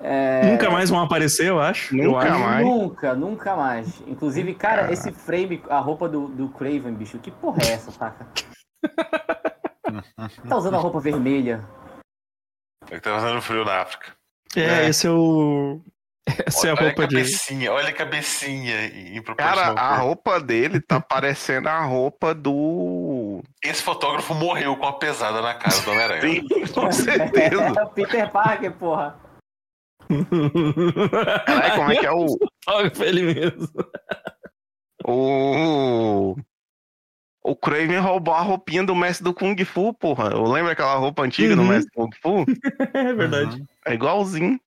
[0.02, 1.94] É, Nunca mais vão aparecer, eu acho.
[1.96, 2.38] eu Nunca acho.
[2.40, 2.66] mais.
[2.66, 4.02] Nunca, nunca mais.
[4.06, 8.26] Inclusive, cara, esse frame, a roupa do, do Craven, bicho, que porra é essa, saca?
[10.48, 11.66] tá usando a roupa vermelha.
[12.90, 14.12] É que tá fazendo frio na África.
[14.56, 14.88] É, É.
[14.88, 15.80] esse é o.
[16.46, 17.16] Essa é a olha roupa a de.
[17.16, 23.42] cabecinha, olha a cabecinha em Cara, a roupa dele tá parecendo a roupa do.
[23.64, 26.20] Esse fotógrafo morreu com a pesada na cara do Homem-Aranha.
[26.20, 27.72] Sim, com certeza.
[27.80, 29.18] É o Peter Parker, porra.
[31.46, 32.26] Caralho, como é que é o.
[32.64, 33.68] Fotógrafo ele mesmo.
[35.06, 36.36] O.
[37.42, 40.30] O Craven roubou a roupinha do mestre do Kung Fu, porra.
[40.30, 41.68] Eu lembro aquela roupa antiga do Uhum.
[41.68, 42.44] mestre do Kung Fu?
[42.94, 43.64] É verdade.
[43.86, 44.60] É igualzinho.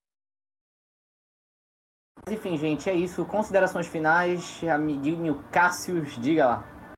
[2.26, 3.26] Mas enfim, gente, é isso.
[3.26, 6.94] Considerações finais, amiguinho Cássius, diga lá.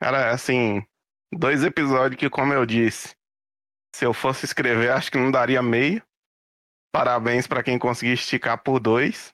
[0.00, 0.84] Cara, assim,
[1.32, 3.16] dois episódios que, como eu disse,
[3.94, 6.02] se eu fosse escrever, acho que não daria meio.
[6.92, 9.32] Parabéns pra quem conseguiu esticar por dois.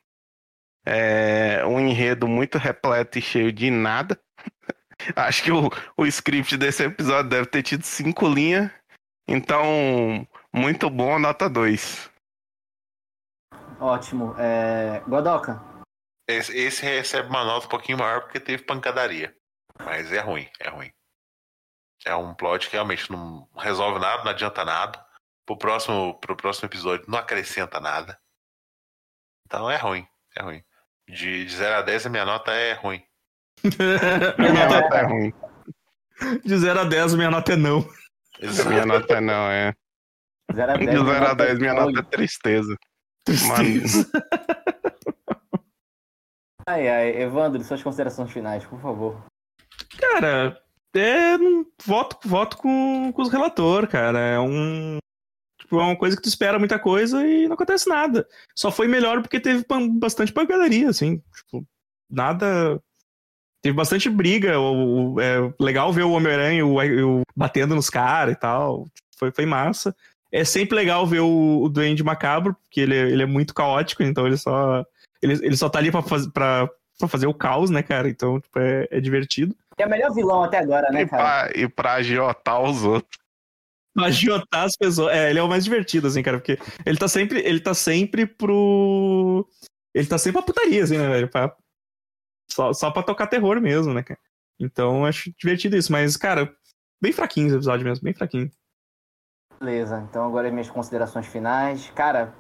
[0.86, 4.20] É um enredo muito repleto e cheio de nada.
[5.16, 8.70] acho que o, o script desse episódio deve ter tido cinco linhas.
[9.26, 12.10] Então, muito bom, nota 2.
[13.80, 14.34] Ótimo.
[14.38, 15.00] É...
[15.08, 15.60] Godoka,
[16.28, 19.36] Esse, esse recebe uma nota um pouquinho maior porque teve pancadaria.
[19.84, 20.92] Mas é ruim, é ruim.
[22.04, 25.04] É um plot que realmente não resolve nada, não adianta nada.
[25.46, 28.20] Pro próximo, pro próximo episódio não acrescenta nada.
[29.46, 30.64] Então é ruim, é ruim.
[31.08, 33.04] De, de 0 a 10 a minha nota é ruim.
[34.38, 35.32] Minha nota é ruim.
[36.44, 37.88] De 0 a 10, minha nota é não.
[38.40, 38.68] Exato.
[38.68, 39.74] Minha nota não é.
[40.52, 40.90] 0 a 10.
[40.90, 41.80] De 0 a 10, minha Oi.
[41.80, 42.76] nota é tristeza.
[43.24, 44.10] Tristeza.
[46.66, 49.26] Ai, ai, Evandro, suas considerações finais, por favor.
[49.98, 50.62] Cara,
[50.94, 51.36] é.
[51.84, 54.18] Voto, voto com, com os relatores, cara.
[54.18, 54.98] É um.
[55.58, 58.28] Tipo, é uma coisa que tu espera muita coisa e não acontece nada.
[58.54, 59.64] Só foi melhor porque teve
[59.98, 61.20] bastante pancadaria, assim.
[61.34, 61.66] Tipo,
[62.08, 62.80] nada.
[63.62, 64.58] Teve bastante briga.
[64.58, 68.86] O, o- é legal ver o Homem-Aranha e o, o- batendo nos caras e tal.
[69.16, 69.94] Foi, foi massa.
[70.32, 74.02] É sempre legal ver o, o Duende Macabro, porque ele, é- ele é muito caótico,
[74.02, 74.84] então ele só.
[75.22, 78.08] Ele, ele só tá ali pra, faz, pra, pra fazer o caos, né, cara?
[78.08, 79.54] Então, tipo, é, é divertido.
[79.78, 81.22] É o melhor vilão até agora, né, E cara?
[81.52, 83.18] pra, e pra agiotar os outros.
[83.98, 85.14] agiotar as pessoas.
[85.14, 88.26] É, ele é o mais divertido, assim, cara, porque ele tá sempre, ele tá sempre
[88.26, 89.46] pro.
[89.94, 91.28] Ele tá sempre pra putaria, assim, né, velho?
[91.28, 91.54] Pra...
[92.52, 94.20] Só, só pra tocar terror mesmo, né, cara?
[94.60, 96.54] Então eu acho divertido isso, mas, cara,
[97.00, 98.50] bem fraquinho esse episódio mesmo, bem fraquinho.
[99.58, 101.90] Beleza, então agora as minhas considerações finais.
[101.94, 102.34] Cara,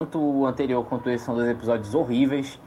[0.00, 2.58] tanto o anterior quanto esse são dois episódios horríveis.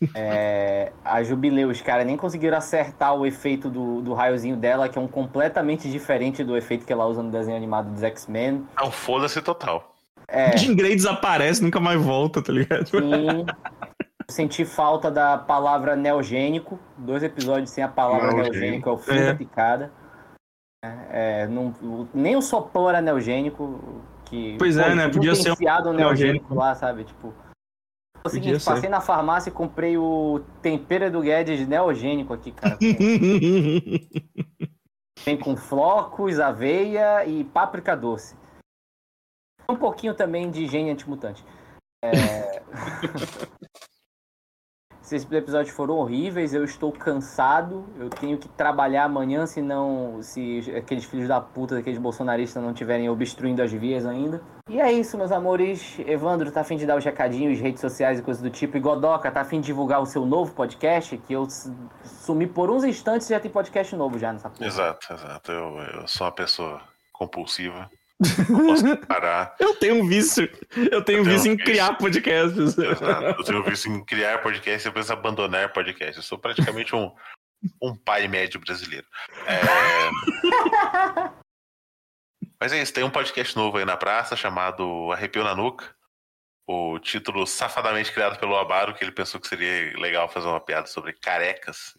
[0.14, 4.96] É, a Jubileu, os caras nem conseguiram acertar o efeito do, do raiozinho dela, que
[4.96, 8.64] é um completamente diferente do efeito que ela usa no desenho animado dos X-Men.
[8.76, 9.96] Não, foda-se total.
[10.28, 12.86] É, Jean Grey desaparece, nunca mais volta, tá ligado?
[12.86, 13.44] sim.
[14.30, 16.78] Senti falta da palavra neogênico.
[16.98, 18.52] Dois episódios sem a palavra Neogênico.
[18.52, 19.26] neogênico, é o fim É.
[19.26, 19.92] da picada.
[20.84, 23.80] É, não- o- nem o sopão era neogênico.
[24.26, 25.08] Que, Pois é, né?
[25.08, 25.92] Podia ser um neogênico.
[25.94, 27.04] neogênico lá, sabe?
[27.04, 27.28] Tipo.
[27.28, 28.70] É o Podia seguinte, ser.
[28.70, 32.76] passei na farmácia e comprei o tempero do Guedes neogênico aqui, cara.
[35.24, 38.36] Vem com flocos, aveia e páprica doce.
[39.68, 41.44] Um pouquinho também de gene antimutante.
[42.04, 42.62] É...
[45.10, 50.60] Esses episódios foram horríveis, eu estou cansado, eu tenho que trabalhar amanhã, se não, se
[50.76, 54.42] aqueles filhos da puta, daqueles bolsonaristas não estiverem obstruindo as vias ainda.
[54.68, 55.98] E é isso, meus amores.
[56.00, 58.76] Evandro tá afim de dar os recadinhos, redes sociais e coisas do tipo.
[58.76, 61.48] E Godoca tá afim de divulgar o seu novo podcast, que eu
[62.04, 64.66] sumi por uns instantes e já tem podcast novo já nessa porra.
[64.66, 65.52] Exato, exato.
[65.52, 66.82] Eu, eu sou uma pessoa
[67.14, 67.90] compulsiva.
[68.48, 69.54] Não posso parar.
[69.60, 70.50] Eu tenho um vício.
[70.90, 71.64] Eu tenho um Eu tenho vício um em vício.
[71.72, 72.76] criar podcasts.
[72.78, 73.24] Exato.
[73.24, 76.16] Eu tenho visto em criar podcast e depois abandonar podcast.
[76.16, 77.12] Eu sou praticamente um,
[77.82, 79.06] um pai médio brasileiro.
[79.46, 79.60] É...
[82.60, 85.94] Mas é isso, tem um podcast novo aí na praça chamado Arrepio na Nuca.
[86.66, 90.86] O título safadamente criado pelo Abaro, que ele pensou que seria legal fazer uma piada
[90.86, 91.96] sobre carecas.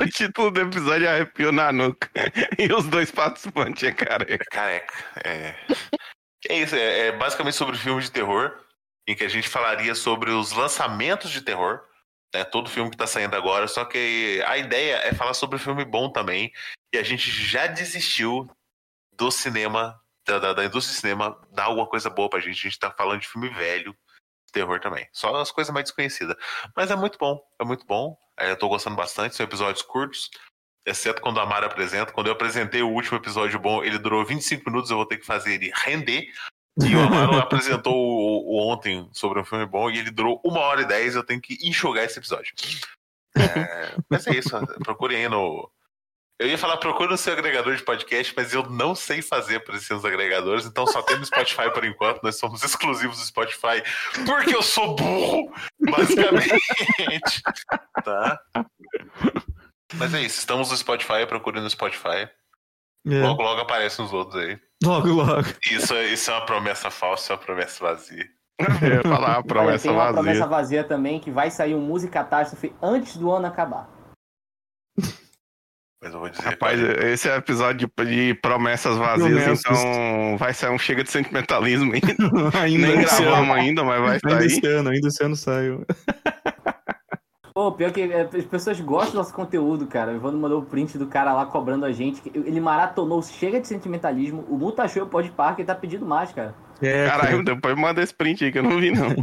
[0.00, 2.10] O título do episódio é Arrepio na Nuca.
[2.58, 4.44] E os dois participantes é careca.
[4.50, 4.94] Careca.
[5.24, 5.54] É,
[6.48, 8.58] é isso, é, é basicamente sobre filme de terror,
[9.06, 11.80] em que a gente falaria sobre os lançamentos de terror,
[12.34, 15.84] né, todo filme que tá saindo agora, só que a ideia é falar sobre filme
[15.84, 16.50] bom também,
[16.92, 18.50] e a gente já desistiu
[19.12, 22.70] do cinema, da, da, da indústria de cinema, dar alguma coisa boa pra gente, a
[22.70, 23.94] gente tá falando de filme velho,
[24.52, 26.36] terror também, só as coisas mais desconhecidas.
[26.76, 30.30] Mas é muito bom, é muito bom, é, eu tô gostando bastante, são episódios curtos,
[30.86, 32.12] exceto quando a Mara apresenta.
[32.12, 35.26] Quando eu apresentei o último episódio bom, ele durou 25 minutos, eu vou ter que
[35.26, 36.28] fazer ele render.
[36.80, 40.60] E o Amaro apresentou o, o ontem sobre um filme bom e ele durou uma
[40.60, 42.54] hora e dez, eu tenho que enxugar esse episódio.
[43.36, 44.50] É, mas é isso,
[44.82, 45.70] procurem aí no.
[46.40, 49.76] Eu ia falar procure no seu agregador de podcast, mas eu não sei fazer para
[49.76, 53.82] esses agregadores, então só tem no Spotify por enquanto, nós somos exclusivos do Spotify,
[54.26, 56.50] porque eu sou burro, basicamente.
[58.04, 58.40] Tá?
[59.94, 62.28] Mas é isso, estamos no Spotify, procure no Spotify.
[63.06, 63.20] É.
[63.22, 64.58] Logo, logo aparecem os outros aí.
[64.82, 65.44] Logo, logo.
[65.70, 68.28] Isso, é- isso é uma promessa falsa, é uma promessa vazia.
[68.82, 70.14] Eu ia falar a Olha, promessa tem uma vazia.
[70.22, 73.88] promessa vazia também, que vai sair um música catástrofe antes do ano acabar.
[76.02, 76.42] Mas eu vou dizer.
[76.42, 79.64] Rapaz, cara, esse é o episódio de, promessas vazias, Promessas.
[79.64, 82.08] então vai sair um chega de sentimentalismo ainda.
[82.60, 84.46] ainda Nem gravamos ainda, mas vai Ainda sair.
[84.46, 85.86] esse ano, ainda esse ano saiu.
[87.54, 90.10] Pô, pior que é, as pessoas gostam do nosso conteúdo, cara.
[90.12, 92.22] O Evandro mandou o print do cara lá cobrando a gente.
[92.34, 94.42] Ele maratonou Chega de Sentimentalismo.
[94.48, 96.54] O Muta achou o Pode Parque e tá pedindo mais, cara.
[96.80, 99.14] É, Caralho, depois manda esse print aí que eu não vi, não.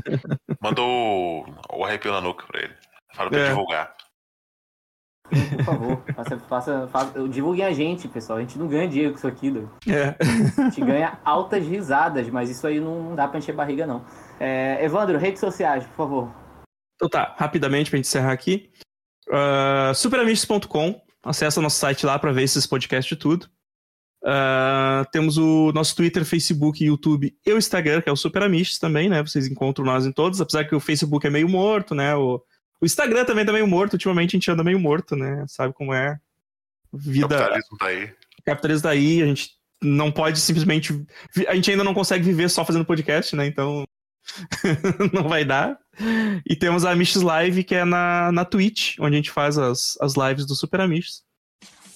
[0.62, 2.74] Mandou o, o arrepio na nuca pra ele.
[3.16, 3.48] Fala pra É.
[3.50, 3.96] divulgar.
[5.30, 8.38] Por favor, faça, faça, faça- divulguem a gente, pessoal.
[8.40, 9.70] A gente não ganha dinheiro com isso aqui, doido.
[9.88, 10.16] é.
[10.58, 14.04] A gente ganha altas risadas, mas isso aí não, não dá pra encher barriga, não.
[14.40, 16.34] É, Evandro, redes sociais, por favor.
[16.96, 18.72] Então tá, rapidamente pra gente encerrar aqui.
[19.28, 23.48] Uh, superamistos.com, acessa nosso site lá pra ver esses podcasts e tudo.
[24.22, 29.08] Uh, temos o nosso Twitter, Facebook, YouTube e o Instagram, que é o Superamistos também,
[29.08, 29.22] né?
[29.22, 32.14] Vocês encontram nós em todos, apesar que o Facebook é meio morto, né?
[32.16, 32.42] O,
[32.82, 35.46] o Instagram também tá meio morto, ultimamente a gente anda meio morto, né?
[35.48, 36.20] Sabe como é?
[36.94, 38.06] Vida, Capitalismo tá aí.
[38.06, 41.06] o capitalismo tá aí, a gente não pode simplesmente.
[41.48, 43.46] A gente ainda não consegue viver só fazendo podcast, né?
[43.46, 43.86] Então.
[45.14, 45.78] não vai dar.
[46.46, 49.98] E temos a Amishes Live, que é na, na Twitch, onde a gente faz as,
[50.00, 51.24] as lives do Super Amishes.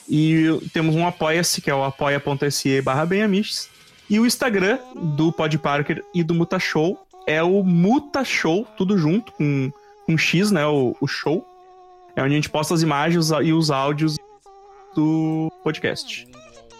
[0.09, 3.07] E temos um Apoia-se, que é o apoia.se barra.
[4.09, 4.79] E o Instagram
[5.15, 9.71] do Pod Parker e do Muta Show é o Muta Show, tudo junto, com,
[10.05, 10.65] com X, né?
[10.65, 11.45] O, o show.
[12.15, 14.17] É onde a gente posta as imagens e os áudios
[14.95, 16.27] do podcast.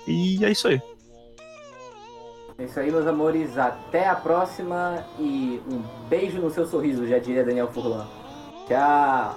[0.07, 0.81] E é isso aí.
[2.57, 3.57] É isso aí, meus amores.
[3.57, 8.07] Até a próxima e um beijo no seu sorriso, já diria Daniel Furlan.
[8.67, 9.35] Tchau.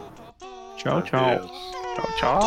[0.76, 1.48] Tchau, tchau.
[1.94, 2.40] Tchau, tchau.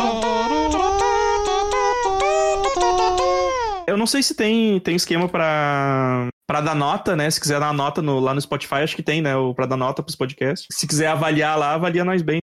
[3.87, 7.29] Eu não sei se tem, tem esquema pra, pra dar nota, né?
[7.29, 9.35] Se quiser dar nota no- lá no Spotify, acho que tem, né?
[9.35, 10.67] O, pra dar nota pros podcasts.
[10.75, 12.39] Se quiser avaliar lá, avalia nós bem.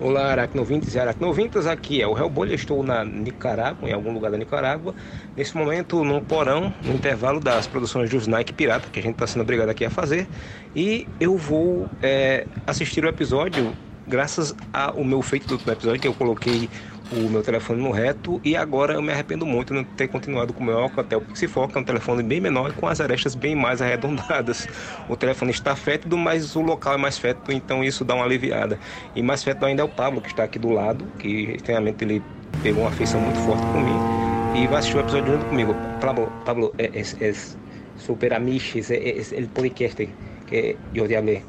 [0.00, 4.38] Olá, aracnovintes e aracnovintas, aqui é o Hellboy, estou na Nicarágua, em algum lugar da
[4.38, 4.94] Nicarágua,
[5.36, 9.26] nesse momento no porão, no intervalo das produções dos Nike Pirata, que a gente está
[9.26, 10.28] sendo obrigado aqui a fazer,
[10.72, 13.76] e eu vou é, assistir o episódio
[14.06, 16.70] graças ao meu feito do último episódio, que eu coloquei
[17.12, 20.52] o meu telefone no reto e agora eu me arrependo muito de não ter continuado
[20.52, 23.34] com o meu Alcatel Pixifo, que é um telefone bem menor e com as arestas
[23.34, 24.68] bem mais arredondadas.
[25.08, 28.78] O telefone está fétido, mas o local é mais fétido, então isso dá uma aliviada.
[29.14, 32.22] E mais fétido ainda é o Pablo, que está aqui do lado, que realmente ele
[32.62, 34.28] pegou uma afeição muito forte por mim.
[34.54, 35.74] e vai assistir o episódio junto comigo.
[36.00, 37.56] Pablo, Pablo, es, es
[37.96, 40.00] Super Amiches, es, el podcast
[40.48, 41.42] que yo te hablé.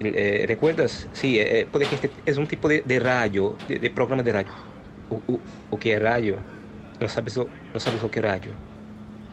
[0.00, 1.08] Eh, ¿Recuerdas?
[1.12, 4.52] Sí, eh, podcast es un tipo de, de de, de, programa de radio.
[5.10, 6.38] O, o, o que é radio?
[7.00, 8.52] Não sabes o, não sabes o que é radio?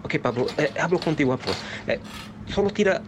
[0.04, 1.58] Ok, Pablo, eh, hablo contigo após.
[1.88, 2.00] Eh,
[2.48, 3.02] solo tira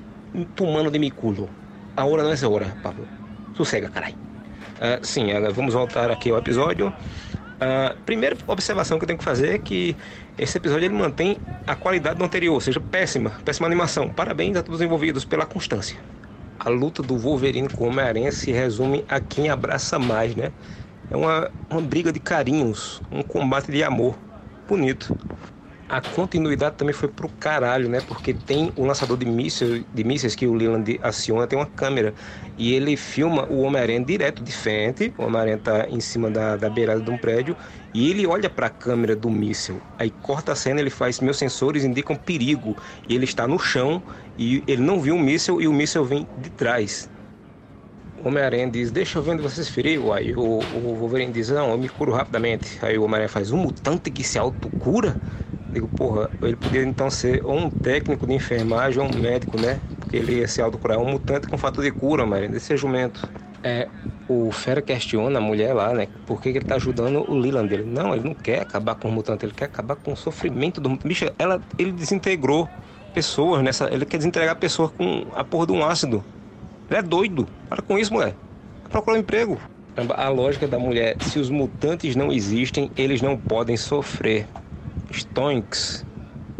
[0.55, 1.49] tu mano de mi culo.
[1.95, 3.07] A hora não é hora, Pablo.
[3.55, 4.15] Sossega, caralho.
[4.15, 6.87] Uh, sim, vamos voltar aqui ao episódio.
[6.87, 9.95] Uh, primeira observação que eu tenho que fazer é que
[10.37, 11.37] esse episódio ele mantém
[11.67, 14.09] a qualidade do anterior, ou seja, péssima, péssima animação.
[14.09, 15.99] Parabéns a todos os envolvidos pela constância.
[16.63, 20.53] A luta do Wolverine com o Homem-Aranha se resume a quem abraça mais, né?
[21.09, 24.23] É uma, uma briga de carinhos, um combate de amor.
[24.67, 25.15] Bonito
[25.91, 27.99] a continuidade também foi pro caralho, né?
[27.99, 32.15] Porque tem o lançador de mísseis, de mísseis que o Leland aciona, tem uma câmera.
[32.57, 35.13] E ele filma o Homem-Aranha direto de frente.
[35.17, 37.57] O Homem-Aranha tá em cima da, da beirada de um prédio.
[37.93, 39.83] E ele olha para a câmera do míssil.
[39.97, 42.77] Aí corta a cena, ele faz: Meus sensores indicam perigo.
[43.09, 44.01] E ele está no chão
[44.37, 47.11] e ele não viu o míssil e o míssil vem de trás.
[48.27, 50.13] Homem-Aranha diz, deixa eu ver onde você se feriu.
[50.13, 52.77] Aí o, o Wolverine diz, não, eu me curo rapidamente.
[52.83, 55.19] Aí o Homem-Aranha faz, um mutante que se autocura?
[55.71, 59.81] Digo, porra, ele poderia então ser ou um técnico de enfermagem ou um médico, né?
[59.99, 60.99] Porque ele ia se autocurar.
[60.99, 63.29] Um mutante com fator de cura, mas desse jumento.
[63.63, 63.87] É,
[64.27, 66.07] o Fera questiona a mulher lá, né?
[66.25, 67.83] Por que, que ele tá ajudando o Leland dele?
[67.85, 70.89] Não, ele não quer acabar com o mutante, ele quer acabar com o sofrimento do
[70.89, 71.07] mutante.
[71.07, 72.69] Bicho, ela, ele desintegrou
[73.13, 73.93] pessoas nessa.
[73.93, 76.25] Ele quer desintegrar pessoas com a porra de um ácido.
[76.91, 77.47] Ele é doido.
[77.69, 78.35] Para com isso, mulher.
[78.89, 79.57] Procura um emprego.
[80.09, 84.45] A lógica da mulher, se os mutantes não existem, eles não podem sofrer.
[85.09, 86.05] Stonks,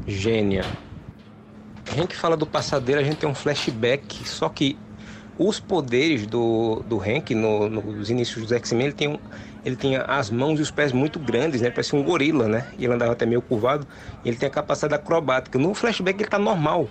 [0.08, 0.63] gênia.
[1.91, 4.78] A gente fala do passadeiro, a gente tem um flashback, só que
[5.38, 9.17] os poderes do, do Hank no, nos inícios dos X-Men, ele, um,
[9.65, 11.70] ele tinha as mãos e os pés muito grandes, né?
[11.70, 12.67] Parecia um gorila, né?
[12.78, 13.86] E ele andava até meio curvado.
[14.24, 15.60] E ele tem a capacidade acrobática.
[15.60, 16.88] No flashback ele tá normal.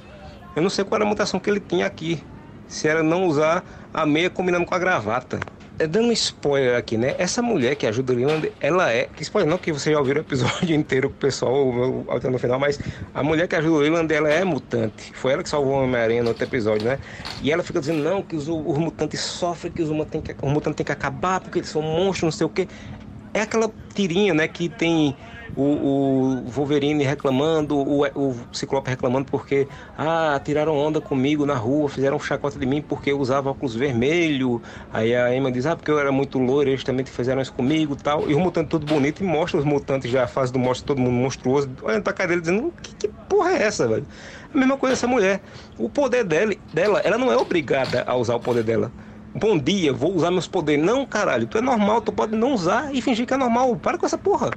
[0.55, 2.23] Eu não sei qual era a mutação que ele tinha aqui.
[2.71, 5.41] Se era não usar a meia combinando com a gravata.
[5.77, 7.15] É, dando spoiler aqui, né?
[7.19, 9.09] Essa mulher que ajuda o Leland, ela é.
[9.19, 12.61] Spoiler não, que você já ouviu o episódio inteiro com o pessoal até no final,
[12.61, 12.79] mas
[13.13, 15.11] a mulher que ajuda o Leland, ela é mutante.
[15.15, 16.99] Foi ela que salvou o Homem-Aranha no outro episódio, né?
[17.43, 20.77] E ela fica dizendo, não, que os, os mutantes sofrem, que os mutantes os mutantes
[20.77, 22.69] têm que acabar porque eles são monstros, não sei o quê.
[23.35, 25.17] É aquela tirinha, né, que tem
[25.57, 31.89] o, o Wolverine reclamando, o, o Ciclope reclamando porque ah, tiraram onda comigo na rua,
[31.89, 34.61] fizeram chacota de mim porque eu usava óculos vermelho.
[34.93, 37.97] Aí a Emma diz, ah, porque eu era muito loiro, eles também fizeram isso comigo
[37.97, 38.29] tal.
[38.31, 40.99] E o mutante tudo bonito e mostra os mutantes já, a fase do mostra todo
[40.99, 44.07] mundo monstruoso, olhando pra cara dele dizendo, que, que porra é essa, velho?
[44.53, 45.41] A mesma coisa essa mulher.
[45.79, 48.91] O poder dela, dela, ela não é obrigada a usar o poder dela.
[49.33, 50.85] Bom dia, vou usar meus poderes.
[50.85, 53.77] Não, caralho, tu é normal, tu pode não usar e fingir que é normal.
[53.77, 54.51] Para com essa porra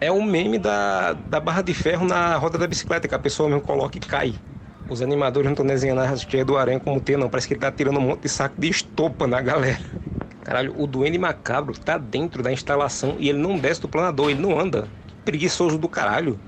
[0.00, 3.48] é o meme da, da barra de ferro na roda da bicicleta, que a pessoa
[3.48, 4.40] mesmo coloca e cai.
[4.88, 7.28] Os animadores não estão desenhando a rasteira do aranha como tem, não.
[7.30, 9.80] Parece que ele tá tirando um monte de saco de estopa na galera.
[10.42, 14.40] Caralho, o Duende Macabro tá dentro da instalação e ele não desce do planador, ele
[14.40, 14.92] não anda.
[15.24, 16.40] Preguiçoso do caralho.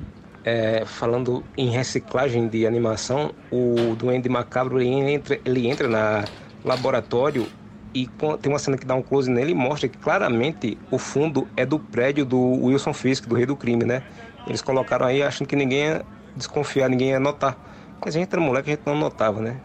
[0.44, 6.30] É, falando em reciclagem de animação, o Duende Macabro ele entra, ele entra na
[6.64, 7.52] laboratório
[7.94, 8.08] e
[8.40, 11.64] tem uma cena que dá um close nele e mostra que claramente o fundo é
[11.64, 14.02] do prédio do Wilson Fisk, do Rei do Crime, né?
[14.46, 16.04] Eles colocaram aí achando que ninguém ia
[16.36, 17.56] desconfiar, ninguém ia notar.
[18.04, 19.60] Mas a gente era moleque, a gente não notava, né?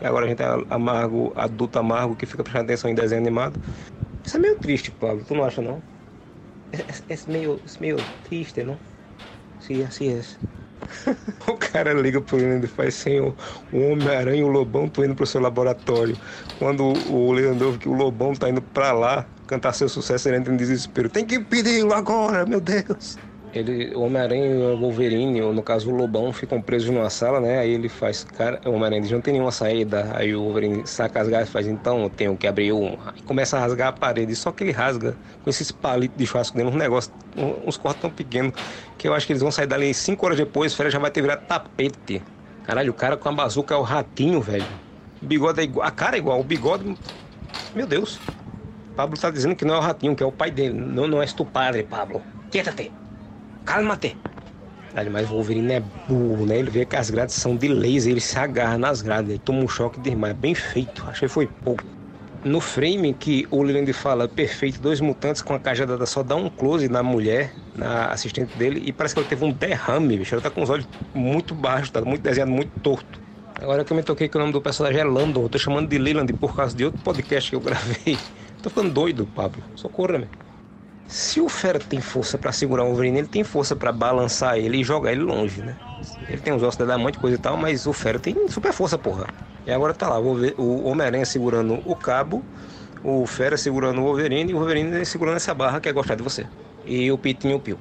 [0.00, 3.58] Agora a gente é amargo, adulto amargo, que fica prestando atenção em desenho animado.
[4.24, 5.82] Isso é meio triste, Pablo, tu não acha não?
[6.72, 8.78] É, é, é meio, é meio triste, não?
[9.60, 10.22] Sim, assim é.
[11.46, 13.34] o cara liga pro Leandro e faz assim, o,
[13.72, 16.16] Homem-Aranha e o Lobão estão indo pro seu laboratório.
[16.58, 20.52] Quando o, Leandro que o Lobão tá indo pra lá cantar seu sucesso, ele entra
[20.52, 21.08] em desespero.
[21.08, 23.18] Tem que impedi-lo agora, meu Deus!
[23.54, 27.38] Ele, o Homem-Aranha e o Wolverine, ou no caso o Lobão, ficam presos numa sala,
[27.38, 27.58] né?
[27.58, 30.10] Aí ele faz, cara, o Homem-Aranha não tem nenhuma saída.
[30.14, 32.96] Aí o Wolverine saca as garras e faz, então eu tenho que abrir um.
[33.06, 34.34] Aí começa a rasgar a parede.
[34.34, 37.12] Só que ele rasga com esses palitos de churrasco dentro, um negócio,
[37.66, 38.54] uns cortes tão pequenos,
[38.96, 41.10] que eu acho que eles vão sair dali cinco horas depois, o Fera já vai
[41.10, 42.22] ter virado tapete.
[42.64, 44.64] Caralho, o cara com a bazuca é o ratinho, velho.
[45.20, 46.96] O bigode é igual, a cara é igual, o bigode.
[47.74, 48.18] Meu Deus.
[48.96, 50.74] Pablo tá dizendo que não é o ratinho, que é o pai dele.
[50.74, 52.22] Não, não és tu padre, Pablo.
[52.50, 53.01] Quieta-te.
[53.64, 54.16] Calma-te.
[55.10, 56.58] Mas o Wolverine é burro, né?
[56.58, 59.60] Ele vê que as grades são de laser, ele se agarra nas grades, ele toma
[59.60, 60.28] um choque de irmã.
[60.28, 61.82] É bem feito, achei foi pouco.
[62.44, 66.50] No frame que o Leland fala perfeito, dois mutantes com a cajadada só dá um
[66.50, 70.34] close na mulher, na assistente dele, e parece que ela teve um derrame, bicho.
[70.34, 73.20] Ela tá com os olhos muito baixos, tá muito desenhado, muito torto.
[73.60, 75.88] Agora que eu me toquei que o nome do personagem é Landon, eu tô chamando
[75.88, 78.18] de Leland por causa de outro podcast que eu gravei.
[78.60, 79.64] Tô ficando doido, Pablo.
[79.74, 80.28] Socorra, meu.
[81.12, 84.78] Se o Fera tem força pra segurar o Wolverine, ele tem força pra balançar ele
[84.78, 85.76] e jogar ele longe, né?
[86.26, 88.96] Ele tem os ossos da diamante, coisa e tal, mas o Fera tem super força,
[88.96, 89.26] porra.
[89.66, 92.42] E agora tá lá, o Homem-Aranha segurando o cabo,
[93.04, 96.22] o Fera segurando o Wolverine e o Wolverine segurando essa barra que é gostar de
[96.22, 96.46] você.
[96.86, 97.78] E o Pitinho Pio.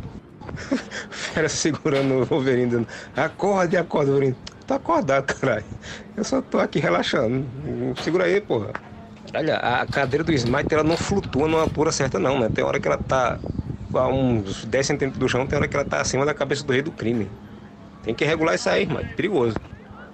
[1.10, 4.36] Fera segurando o Wolverine, acorde, acorda, Wolverine.
[4.68, 5.64] Tô acordado, caralho.
[6.18, 7.48] Eu só tô aqui relaxando.
[8.04, 8.74] Segura aí, porra.
[9.34, 12.50] Olha, a cadeira do Smite ela não flutua numa altura certa não, né?
[12.50, 13.42] Tem hora que ela tá
[13.94, 16.74] a uns 10 centímetros do chão, tem hora que ela tá acima da cabeça do
[16.74, 17.34] rei do crime.
[18.02, 19.06] Tem que regular isso aí, irmão.
[19.16, 19.62] Perigoso.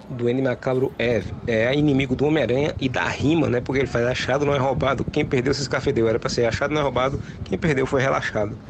[0.08, 3.60] O Duende Macabro é, é inimigo do Homem-Aranha e da rima, né?
[3.60, 5.04] Porque ele faz achado não é roubado.
[5.04, 6.08] Quem perdeu se escafedeu.
[6.08, 7.20] Era pra ser achado não é roubado.
[7.44, 8.60] Quem perdeu foi relaxado.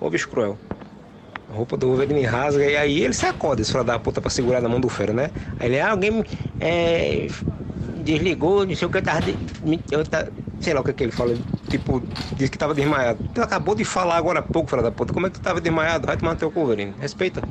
[0.00, 0.60] Ô bicho cruel.
[1.48, 4.30] A roupa do Wolverine rasga e aí ele se acorda, esse filho da puta, pra
[4.30, 5.30] segurar na mão do fera, né?
[5.56, 6.24] Aí ele, ah, alguém
[6.58, 7.28] é,
[8.06, 9.22] desligou, não sei o que, eu tava.
[9.22, 9.40] de-
[9.90, 10.26] Eu tá,
[10.60, 11.40] sei lá o que, que ele fala.
[11.68, 12.00] Tipo,
[12.36, 13.20] disse que tava desmaiado.
[13.34, 15.12] Tu acabou de falar agora há pouco, filho da puta.
[15.12, 16.06] Como é que tu tava desmaiado?
[16.06, 16.94] Vai tomar teu Wolverine.
[16.98, 17.44] Respeita.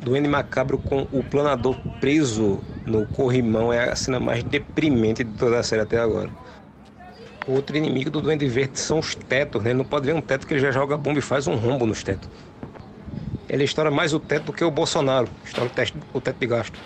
[0.00, 5.58] Duende Macabro com o planador preso no corrimão é a cena mais deprimente de toda
[5.58, 6.32] a série até agora.
[7.46, 9.70] Outro inimigo do Duende Verde são os tetos, né?
[9.70, 11.86] Ele não pode ver um teto que ele já joga bomba e faz um rombo
[11.86, 12.28] nos tetos.
[13.48, 15.30] Ele estoura mais o teto do que o Bolsonaro.
[15.44, 15.70] Estoura
[16.12, 16.80] o teto de gasto.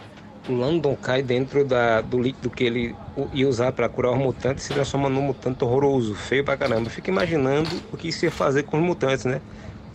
[0.48, 3.00] O Landon cai dentro da- do líquido que ele
[3.32, 6.88] ia usar para curar os mutantes e se transforma num mutante horroroso, feio pra caramba.
[6.90, 9.42] Fica imaginando o que isso ia fazer com os mutantes, né?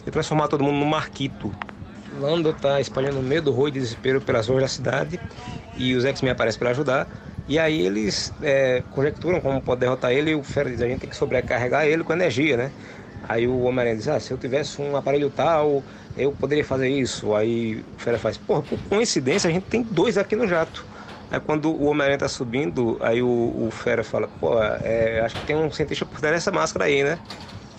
[0.06, 1.58] Ia transformar todo mundo num marquito.
[2.10, 5.24] Lando tá espalhando medo, horror e desespero pelas ruas da cidade
[5.76, 7.10] e os X-Men aparecem para ajudar.
[7.48, 11.00] E aí eles é, conjecturam como pode derrotar ele e o Fera diz, a gente
[11.02, 12.74] tem que sobrecarregar ele com energia, né?
[13.32, 15.82] Aí o Homem-Aranha diz, ah, se eu tivesse um aparelho tal,
[16.18, 17.34] eu poderia fazer isso.
[17.34, 20.86] Aí o Fera faz, porra, por coincidência a gente tem dois aqui no jato.
[21.32, 25.46] Aí quando o Homem-Aranha tá subindo, aí o, o Fera fala, pô, é, acho que
[25.46, 27.18] tem um cientista por trás dessa máscara aí, né?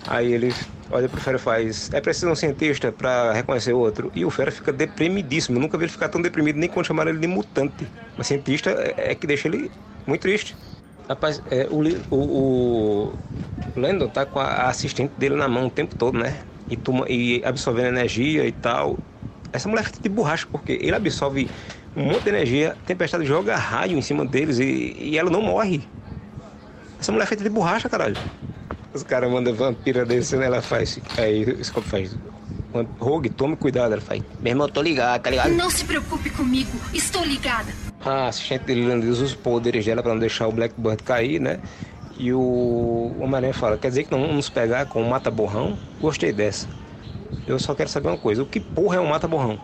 [0.07, 0.55] Aí ele
[0.91, 4.11] olha pro Fera e faz, é preciso um cientista para reconhecer outro.
[4.15, 5.59] E o Fera fica deprimidíssimo.
[5.59, 7.93] Eu nunca vi ele ficar tão deprimido nem quando chamaram ele de mutante.
[8.17, 9.71] Mas cientista é, é que deixa ele
[10.07, 10.57] muito triste.
[11.13, 15.95] Rapaz, é, o, o, o Landon tá com a assistente dele na mão o tempo
[15.95, 16.47] todo, né?
[16.69, 19.05] E, toma, e absorvendo energia e tal.
[19.53, 21.51] Essa mulher feita de borracha, porque ele absorve
[21.95, 25.91] um monte de energia, tempestade joga raio em cima deles e, e ela não morre.
[26.99, 28.19] Essa mulher é feita de borracha, caralho.
[28.95, 30.47] Os caras mandam vampira desse, né?
[30.47, 30.99] Ela faz.
[31.17, 32.17] Aí o Scott faz.
[32.99, 33.93] Rogue, tome cuidado.
[33.93, 34.23] Ela faz.
[34.41, 35.51] Meu irmão, tô ligado, tá ligado?
[35.51, 37.73] Não se preocupe comigo, estou ligada.
[38.05, 41.61] A assistente dele usa os poderes dela pra não deixar o Blackbird cair, né?
[42.19, 45.79] E o Homem-Aranha fala: Quer dizer que não vamos nos pegar com o mata-borrão?
[46.01, 46.69] Gostei dessa.
[47.47, 49.59] Eu só quero saber uma coisa: o que porra é um mata-borrão?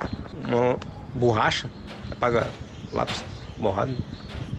[0.47, 0.79] Uma
[1.15, 1.71] borracha?
[2.11, 2.49] Apaga
[2.93, 3.23] lápis
[3.59, 3.95] borrado?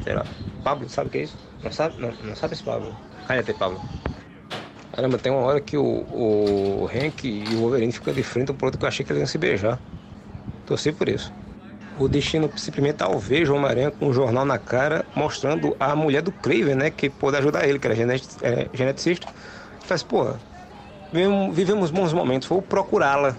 [0.04, 0.26] Sei lá.
[0.64, 1.38] Pablo, sabe o que é isso?
[1.64, 2.00] Não sabe?
[2.00, 2.96] Não, não sabe esse Pablo.
[3.28, 3.82] Cállate, Pablo.
[4.92, 8.56] Caramba, tem uma hora que o, o Hank e o Wolverine ficam de frente um
[8.56, 9.82] pro outro que eu achei que eles iam se beijar.
[10.66, 11.34] Torci por isso.
[11.98, 16.32] O destino simplesmente alveja o Homem-Aranha com um jornal na cara, mostrando a mulher do
[16.32, 16.92] Craven, né?
[16.92, 19.28] Que pôde ajudar ele, que era genet- é, geneticista.
[19.82, 20.44] Faz, porra,
[21.54, 23.38] vivemos bons momentos, vou procurá-la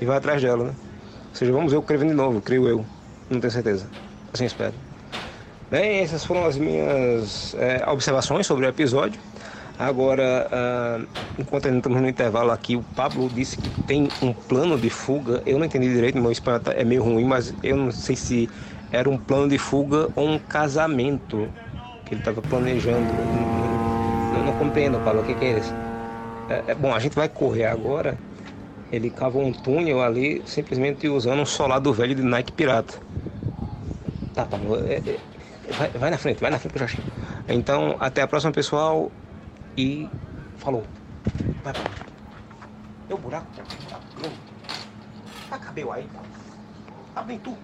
[0.00, 0.70] e vai atrás dela, né?
[0.70, 2.86] Ou seja, vamos ver o Craven de novo, creio eu.
[3.30, 3.90] Não tenho certeza.
[4.32, 4.74] Assim espero.
[5.70, 9.20] Bem, essas foram as minhas é, observações sobre o episódio.
[9.76, 14.78] Agora, ah, enquanto ainda estamos no intervalo aqui, o Pablo disse que tem um plano
[14.78, 15.42] de fuga.
[15.44, 18.48] Eu não entendi direito, meu espanhol tá- é meio ruim, mas eu não sei se
[18.90, 21.54] era um plano de fuga ou um casamento
[22.04, 23.28] que ele estava planejando.
[24.30, 25.76] Não, não compreendo, Pablo, o que, que é isso?
[26.48, 28.22] É, é, bom, a gente vai correr agora.
[28.90, 33.00] Ele cavou um túnel ali, simplesmente usando um solado velho de Nike pirata.
[34.32, 37.08] Tá, Pablo, é- é- vai, vai na frente, vai na frente que eu já chego.
[37.46, 39.16] Então, até a próxima, pessoal.
[39.76, 40.08] E
[40.58, 40.84] falou.
[41.62, 41.90] Vai, Pablo.
[43.08, 43.46] Deu buraco?
[43.88, 44.36] Tá grande.
[45.50, 46.08] Acabei aí.
[47.14, 47.56] Tá bem tu.